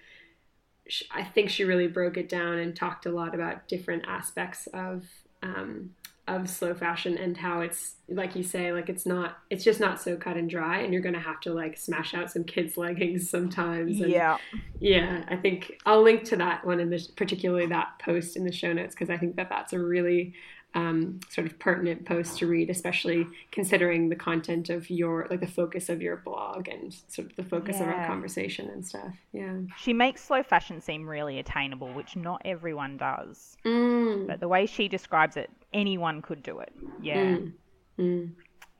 I 1.12 1.24
think 1.24 1.50
she 1.50 1.64
really 1.64 1.88
broke 1.88 2.18
it 2.18 2.28
down 2.30 2.58
and 2.58 2.76
talked 2.76 3.06
a 3.06 3.12
lot 3.12 3.34
about 3.34 3.68
different 3.68 4.04
aspects 4.08 4.68
of 4.74 5.06
um, 5.44 5.92
of 6.28 6.50
slow 6.50 6.74
fashion 6.74 7.18
and 7.18 7.36
how 7.36 7.62
it's 7.62 7.96
like 8.08 8.36
you 8.36 8.44
say 8.44 8.72
like 8.72 8.90
it's 8.90 9.06
not 9.06 9.40
it's 9.50 9.64
just 9.64 9.80
not 9.80 10.00
so 10.00 10.16
cut 10.16 10.38
and 10.38 10.50
dry 10.50 10.80
and 10.80 10.94
you're 10.94 11.02
gonna 11.02 11.20
have 11.20 11.40
to 11.40 11.52
like 11.52 11.76
smash 11.76 12.14
out 12.14 12.32
some 12.32 12.44
kids 12.44 12.78
leggings 12.78 13.30
sometimes 13.30 14.00
and 14.00 14.12
yeah. 14.12 14.38
Yeah 14.80 15.26
i 15.30 15.36
think 15.36 15.80
i'll 15.86 16.04
link 16.04 16.24
to 16.26 16.36
that 16.38 16.64
one 16.64 16.80
in 16.80 16.90
this 16.90 17.08
particularly 17.08 17.66
that 17.68 18.00
post 18.00 18.38
in 18.38 18.46
the 18.46 18.52
show 18.52 18.72
notes 18.72 18.94
because 18.94 19.10
i 19.10 19.18
think 19.18 19.36
that 19.36 19.50
that's 19.50 19.74
a 19.74 19.80
really 19.80 20.34
um, 20.74 21.20
sort 21.30 21.48
of 21.48 21.60
pertinent 21.60 22.06
post 22.06 22.38
to 22.40 22.48
read, 22.48 22.70
especially 22.70 23.28
considering 23.52 24.10
the 24.10 24.16
content 24.16 24.70
of 24.70 24.90
your, 24.90 25.28
like 25.30 25.42
the 25.42 25.48
focus 25.48 25.90
of 25.90 26.02
your 26.02 26.18
blog 26.18 26.68
and 26.68 26.94
sort 27.08 27.30
of 27.30 27.36
the 27.36 27.44
focus 27.44 27.78
yeah. 27.80 27.84
of 27.84 27.96
our 27.96 28.08
conversation 28.08 28.70
and 28.70 28.86
stuff. 28.86 29.14
Yeah. 29.34 29.58
She 29.78 29.94
makes 29.94 30.24
slow 30.24 30.44
fashion 30.44 30.82
seem 30.82 31.08
really 31.08 31.40
attainable, 31.40 31.92
which 31.94 32.16
not 32.16 32.42
everyone 32.46 32.98
does. 32.98 33.58
Mm. 33.66 34.28
But 34.28 34.40
the 34.40 34.48
way 34.48 34.66
she 34.66 34.88
describes 34.88 35.36
it, 35.38 35.50
anyone 35.74 36.22
could 36.22 36.42
do 36.42 36.60
it. 36.60 36.74
Yeah. 37.02 37.16
Mm. 37.16 37.54
Mm. 38.00 38.32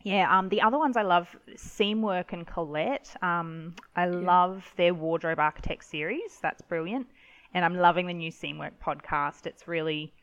Yeah, 0.04 0.36
um, 0.36 0.50
the 0.50 0.62
other 0.62 0.80
ones 0.80 0.98
I 0.98 1.04
love, 1.04 1.36
Seamwork 1.56 2.34
and 2.34 2.48
Colette. 2.48 3.16
Um, 3.22 3.76
I 3.96 4.06
yeah. 4.08 4.16
love 4.16 4.66
their 4.76 4.94
Wardrobe 4.94 5.40
Architect 5.40 5.86
series. 5.86 6.40
That's 6.42 6.62
brilliant. 6.62 7.08
And 7.54 7.64
I'm 7.64 7.76
loving 7.76 8.08
the 8.08 8.14
new 8.14 8.32
Seamwork 8.32 8.72
podcast. 8.84 9.46
It's 9.46 9.68
really 9.68 10.14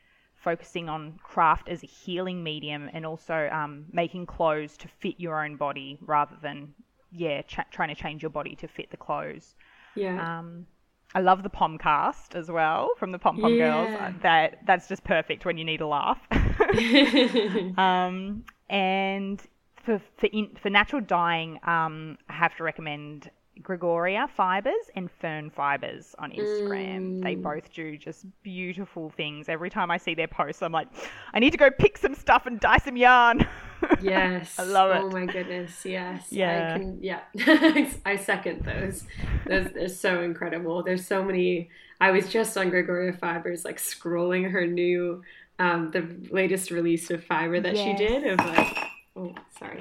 focusing 0.49 0.89
on 0.89 1.19
craft 1.23 1.69
as 1.69 1.83
a 1.83 1.87
healing 1.87 2.43
medium 2.43 2.89
and 2.95 3.05
also 3.05 3.51
um, 3.53 3.85
making 3.93 4.25
clothes 4.25 4.79
to 4.79 4.89
fit 5.01 5.17
your 5.19 5.45
own 5.45 5.57
body 5.57 5.99
rather 6.01 6.37
than 6.43 6.73
yeah 7.11 7.43
ch- 7.43 7.71
trying 7.71 7.91
to 7.95 7.95
change 7.95 8.23
your 8.23 8.31
body 8.31 8.55
to 8.57 8.67
fit 8.67 8.91
the 8.91 8.97
clothes. 8.97 9.55
Yeah. 9.95 10.39
Um, 10.39 10.67
I 11.15 11.21
love 11.21 11.43
the 11.43 11.51
Pomcast 11.51 12.35
as 12.35 12.51
well 12.51 12.91
from 12.99 13.13
the 13.13 13.19
Pom 13.19 13.39
Pom 13.41 13.53
yeah. 13.53 13.59
Girls. 13.59 13.91
Uh, 14.01 14.13
that 14.23 14.59
that's 14.67 14.89
just 14.89 15.05
perfect 15.05 15.45
when 15.45 15.59
you 15.59 15.65
need 15.65 15.83
a 15.83 15.87
laugh. 15.87 16.21
um, 17.79 18.45
and 18.71 19.43
for 19.85 20.01
for, 20.17 20.27
in, 20.33 20.57
for 20.63 20.71
natural 20.71 21.03
dyeing, 21.03 21.61
um, 21.65 22.17
I 22.31 22.35
have 22.35 22.57
to 22.57 22.63
recommend 22.63 23.31
Gregoria 23.63 24.29
Fibers 24.37 24.91
and 24.95 25.11
Fern 25.11 25.51
Fibers 25.51 26.15
on 26.19 26.31
Instagram. 26.33 27.19
Mm. 27.19 27.23
They 27.23 27.35
both 27.35 27.73
do 27.73 27.97
just 27.97 28.27
beautiful 28.43 29.11
things. 29.11 29.49
Every 29.49 29.71
time 29.71 29.91
I 29.91 29.97
see 29.97 30.15
their 30.15 30.29
posts, 30.29 30.63
I'm 30.63 30.73
like, 30.73 30.89
I 31.33 31.39
need 31.39 31.51
to 31.51 31.59
go 31.59 31.71
pick 31.71 31.99
some 31.99 32.15
stuff 32.15 32.47
and 32.47 32.61
dye 32.61 32.79
some 32.79 32.97
yarn. 32.97 33.47
Yes. 34.03 34.59
I 34.59 34.65
love 34.65 34.91
it. 34.91 35.03
Oh 35.03 35.11
my 35.11 35.25
goodness. 35.25 35.85
Yes. 35.85 36.27
Yeah. 36.31 36.75
I 36.75 36.79
can, 36.79 36.99
yeah. 37.01 37.21
I 38.05 38.17
second 38.17 38.65
those. 38.65 39.05
Those 39.47 39.69
are 39.77 39.89
so 39.89 40.23
incredible. 40.23 40.83
There's 40.83 41.07
so 41.07 41.23
many. 41.23 41.71
I 42.01 42.11
was 42.11 42.29
just 42.29 42.59
on 42.59 42.71
Gregoria 42.71 43.13
Fibers, 43.13 43.65
like 43.65 43.79
scrolling 43.79 44.51
her 44.51 44.67
new, 44.67 45.23
um, 45.61 45.93
the 45.93 46.09
latest 46.35 46.73
release 46.73 47.09
of 47.13 47.23
fiber 47.23 47.61
that 47.61 47.77
yes. 47.77 47.99
she 47.99 48.07
did 48.07 48.27
of 48.27 48.39
like, 48.39 48.79
oh, 49.15 49.35
sorry 49.61 49.81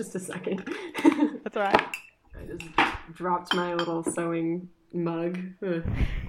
just 0.00 0.14
a 0.14 0.18
second. 0.18 0.64
That's 1.44 1.56
all 1.56 1.62
right. 1.62 1.96
I 2.34 2.46
just 2.46 2.64
dropped 3.14 3.54
my 3.54 3.74
little 3.74 4.02
sewing 4.02 4.68
mug. 4.92 5.38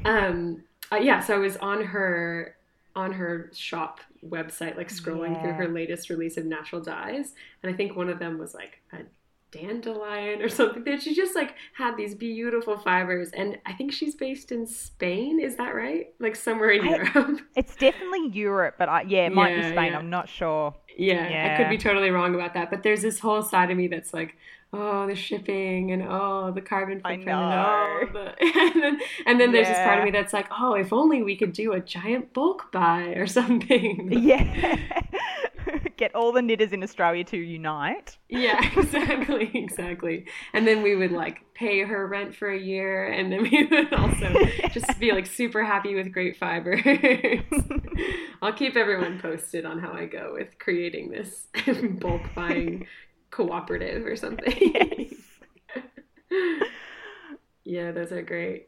um, 0.05 0.63
uh, 0.91 0.97
yeah, 0.97 1.19
so 1.19 1.35
I 1.35 1.37
was 1.37 1.57
on 1.57 1.83
her 1.83 2.55
on 2.93 3.13
her 3.13 3.49
shop 3.53 4.01
website, 4.27 4.75
like 4.75 4.89
scrolling 4.89 5.33
yeah. 5.33 5.41
through 5.41 5.53
her 5.53 5.67
latest 5.69 6.09
release 6.09 6.35
of 6.37 6.45
natural 6.45 6.81
dyes, 6.81 7.33
and 7.63 7.73
I 7.73 7.75
think 7.75 7.95
one 7.95 8.09
of 8.09 8.19
them 8.19 8.37
was 8.37 8.53
like 8.53 8.81
a 8.91 8.97
dandelion 9.51 10.41
or 10.41 10.49
something. 10.49 10.83
That 10.83 11.01
she 11.01 11.15
just 11.15 11.35
like 11.35 11.55
had 11.73 11.95
these 11.95 12.15
beautiful 12.15 12.77
fibers, 12.77 13.29
and 13.31 13.57
I 13.65 13.73
think 13.73 13.93
she's 13.93 14.15
based 14.15 14.51
in 14.51 14.67
Spain. 14.67 15.39
Is 15.39 15.55
that 15.57 15.73
right? 15.75 16.13
Like 16.19 16.35
somewhere 16.35 16.71
in 16.71 16.87
I, 16.87 16.97
Europe. 16.97 17.41
It's 17.55 17.75
definitely 17.75 18.29
Europe, 18.29 18.75
but 18.77 18.89
I, 18.89 19.03
yeah, 19.03 19.27
it 19.27 19.33
might 19.33 19.55
yeah, 19.55 19.69
be 19.69 19.75
Spain. 19.75 19.91
Yeah. 19.91 19.99
I'm 19.99 20.09
not 20.09 20.27
sure. 20.27 20.73
Yeah, 20.97 21.29
yeah, 21.29 21.53
I 21.53 21.57
could 21.57 21.69
be 21.69 21.77
totally 21.77 22.09
wrong 22.09 22.35
about 22.35 22.53
that. 22.55 22.69
But 22.69 22.83
there's 22.83 23.01
this 23.01 23.19
whole 23.19 23.43
side 23.43 23.71
of 23.71 23.77
me 23.77 23.87
that's 23.87 24.13
like, 24.13 24.35
oh, 24.73 25.05
the 25.07 25.15
shipping 25.15 25.91
and 25.91 26.03
oh, 26.07 26.51
the 26.53 26.61
carbon 26.61 26.99
footprint 26.99 27.27
and 27.27 27.53
oh, 27.53 28.07
the... 28.13 28.33
and 28.73 28.83
then, 28.83 28.99
and 29.25 29.39
then 29.39 29.51
there's 29.51 29.67
this 29.67 29.77
part 29.77 29.99
of 29.99 30.05
me 30.05 30.11
that's 30.11 30.33
like, 30.33 30.47
oh, 30.57 30.73
if 30.73 30.93
only 30.93 31.21
we 31.23 31.35
could 31.35 31.53
do 31.53 31.73
a 31.73 31.79
giant 31.79 32.33
bulk 32.33 32.71
buy 32.71 33.13
or 33.15 33.27
something. 33.27 34.09
Yeah. 34.21 34.77
Get 35.97 36.15
all 36.15 36.31
the 36.31 36.41
knitters 36.41 36.73
in 36.73 36.83
Australia 36.83 37.23
to 37.25 37.37
unite. 37.37 38.17
Yeah, 38.29 38.59
exactly, 38.77 39.51
exactly. 39.53 40.25
And 40.53 40.67
then 40.67 40.81
we 40.81 40.95
would 40.95 41.11
like 41.11 41.41
pay 41.53 41.81
her 41.81 42.07
rent 42.07 42.35
for 42.35 42.49
a 42.49 42.57
year, 42.57 43.05
and 43.05 43.31
then 43.31 43.43
we 43.43 43.67
would 43.69 43.93
also 43.93 44.33
just 44.71 44.99
be 44.99 45.11
like 45.11 45.25
super 45.25 45.63
happy 45.63 45.93
with 45.95 46.11
great 46.11 46.37
fibers. 46.37 46.81
I'll 48.41 48.53
keep 48.53 48.75
everyone 48.75 49.19
posted 49.19 49.65
on 49.65 49.79
how 49.79 49.91
I 49.91 50.05
go 50.05 50.33
with 50.33 50.57
creating 50.59 51.11
this 51.11 51.47
bulk 51.99 52.21
buying 52.35 52.87
cooperative 53.31 54.05
or 54.05 54.15
something. 54.15 55.15
yeah, 57.63 57.91
those 57.91 58.11
are 58.11 58.21
great. 58.21 58.67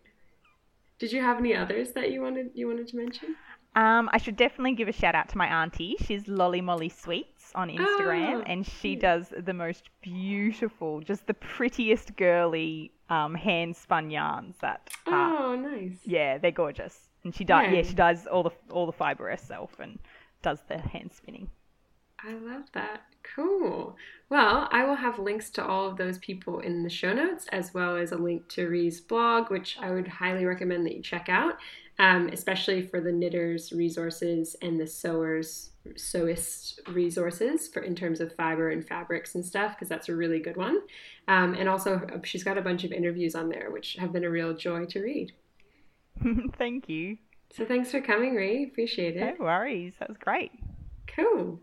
Did 1.00 1.12
you 1.12 1.22
have 1.22 1.38
any 1.38 1.56
others 1.56 1.92
that 1.92 2.12
you 2.12 2.22
wanted 2.22 2.52
you 2.54 2.68
wanted 2.68 2.88
to 2.90 2.98
mention? 2.98 3.36
Um, 3.76 4.10
I 4.14 4.20
should 4.20 4.36
definitely 4.36 4.76
give 4.76 4.88
a 4.88 4.92
shout 4.92 5.16
out 5.16 5.30
to 5.30 5.38
my 5.38 5.48
auntie. 5.48 5.96
She's 6.00 6.28
Lolly 6.28 6.62
Molly 6.62 6.90
Sweets 6.90 7.52
on 7.56 7.70
Instagram, 7.70 8.36
oh, 8.36 8.44
and 8.46 8.66
she 8.66 8.96
does 8.96 9.34
the 9.36 9.54
most 9.54 9.90
beautiful, 10.02 11.02
just 11.02 11.26
the 11.26 11.34
prettiest 11.34 12.16
girly 12.16 12.92
um, 13.10 13.34
hand 13.34 13.76
spun 13.76 14.12
yarns. 14.12 14.56
That 14.62 14.92
oh, 15.08 15.60
nice. 15.60 15.98
Yeah, 16.04 16.38
they're 16.38 16.52
gorgeous, 16.52 17.10
and 17.24 17.34
she 17.34 17.44
does. 17.44 17.64
Yeah. 17.64 17.72
yeah, 17.72 17.82
she 17.82 17.96
does 17.96 18.28
all 18.28 18.44
the 18.44 18.52
all 18.70 18.86
the 18.86 18.92
fiber 18.92 19.30
herself 19.30 19.80
and 19.80 19.98
does 20.44 20.60
the 20.68 20.78
hand 20.78 21.12
spinning. 21.12 21.50
I 22.26 22.34
love 22.34 22.64
that. 22.74 23.02
Cool. 23.36 23.96
Well, 24.30 24.68
I 24.72 24.86
will 24.86 24.96
have 24.96 25.20
links 25.20 25.50
to 25.52 25.66
all 25.66 25.88
of 25.88 25.98
those 25.98 26.18
people 26.18 26.60
in 26.60 26.84
the 26.84 26.90
show 26.90 27.14
notes, 27.14 27.48
as 27.52 27.74
well 27.74 27.96
as 27.98 28.12
a 28.12 28.18
link 28.18 28.48
to 28.50 28.68
Ree's 28.68 29.02
blog, 29.02 29.50
which 29.50 29.78
I 29.80 29.92
would 29.92 30.08
highly 30.08 30.46
recommend 30.46 30.86
that 30.86 30.96
you 30.96 31.02
check 31.02 31.30
out, 31.30 31.58
um, 32.00 32.30
especially 32.30 32.82
for 32.88 33.02
the 33.02 33.12
knitters 33.12 33.72
resources 33.72 34.56
and 34.62 34.80
the 34.80 34.88
sewers 34.88 35.72
sewist 35.96 36.80
resources 36.94 37.68
for 37.68 37.82
in 37.82 37.94
terms 37.94 38.22
of 38.22 38.34
fiber 38.36 38.70
and 38.70 38.88
fabrics 38.88 39.36
and 39.36 39.46
stuff, 39.46 39.76
because 39.76 39.90
that's 39.90 40.10
a 40.10 40.16
really 40.16 40.40
good 40.40 40.58
one. 40.58 40.80
Um, 41.28 41.54
and 41.56 41.68
also, 41.68 41.96
uh, 42.14 42.20
she's 42.24 42.44
got 42.44 42.58
a 42.58 42.62
bunch 42.62 42.84
of 42.84 42.92
interviews 42.92 43.36
on 43.36 43.50
there, 43.50 43.70
which 43.70 43.96
have 44.00 44.14
been 44.14 44.24
a 44.24 44.30
real 44.30 44.54
joy 44.54 44.86
to 44.86 45.02
read. 45.02 45.34
Thank 46.58 46.88
you. 46.88 47.18
So 47.56 47.66
thanks 47.66 47.92
for 47.92 48.02
coming, 48.02 48.34
Ree. 48.34 48.64
Appreciate 48.64 49.16
it. 49.16 49.38
No 49.38 49.46
worries. 49.46 49.94
That 50.00 50.10
was 50.10 50.18
great. 50.18 50.52
Cool. 51.16 51.60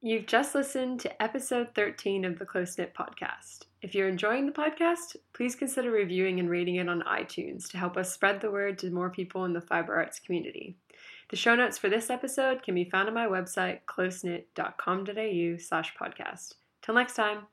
You've 0.00 0.26
just 0.26 0.54
listened 0.54 1.00
to 1.00 1.22
episode 1.22 1.74
13 1.74 2.24
of 2.24 2.38
the 2.38 2.46
Close 2.46 2.78
Knit 2.78 2.94
Podcast. 2.94 3.64
If 3.82 3.96
you're 3.96 4.08
enjoying 4.08 4.46
the 4.46 4.52
podcast, 4.52 5.16
please 5.32 5.56
consider 5.56 5.90
reviewing 5.90 6.38
and 6.38 6.48
rating 6.48 6.76
it 6.76 6.88
on 6.88 7.02
iTunes 7.02 7.68
to 7.70 7.78
help 7.78 7.96
us 7.96 8.12
spread 8.12 8.40
the 8.40 8.50
word 8.50 8.78
to 8.78 8.90
more 8.90 9.10
people 9.10 9.44
in 9.44 9.52
the 9.52 9.60
fiber 9.60 9.96
arts 9.96 10.20
community. 10.20 10.76
The 11.30 11.36
show 11.36 11.56
notes 11.56 11.78
for 11.78 11.88
this 11.88 12.10
episode 12.10 12.62
can 12.62 12.76
be 12.76 12.84
found 12.84 13.08
on 13.08 13.14
my 13.14 13.26
website, 13.26 13.80
closeknit.com.au 13.86 15.58
slash 15.58 15.92
podcast. 16.00 16.54
Till 16.80 16.94
next 16.94 17.14
time. 17.14 17.46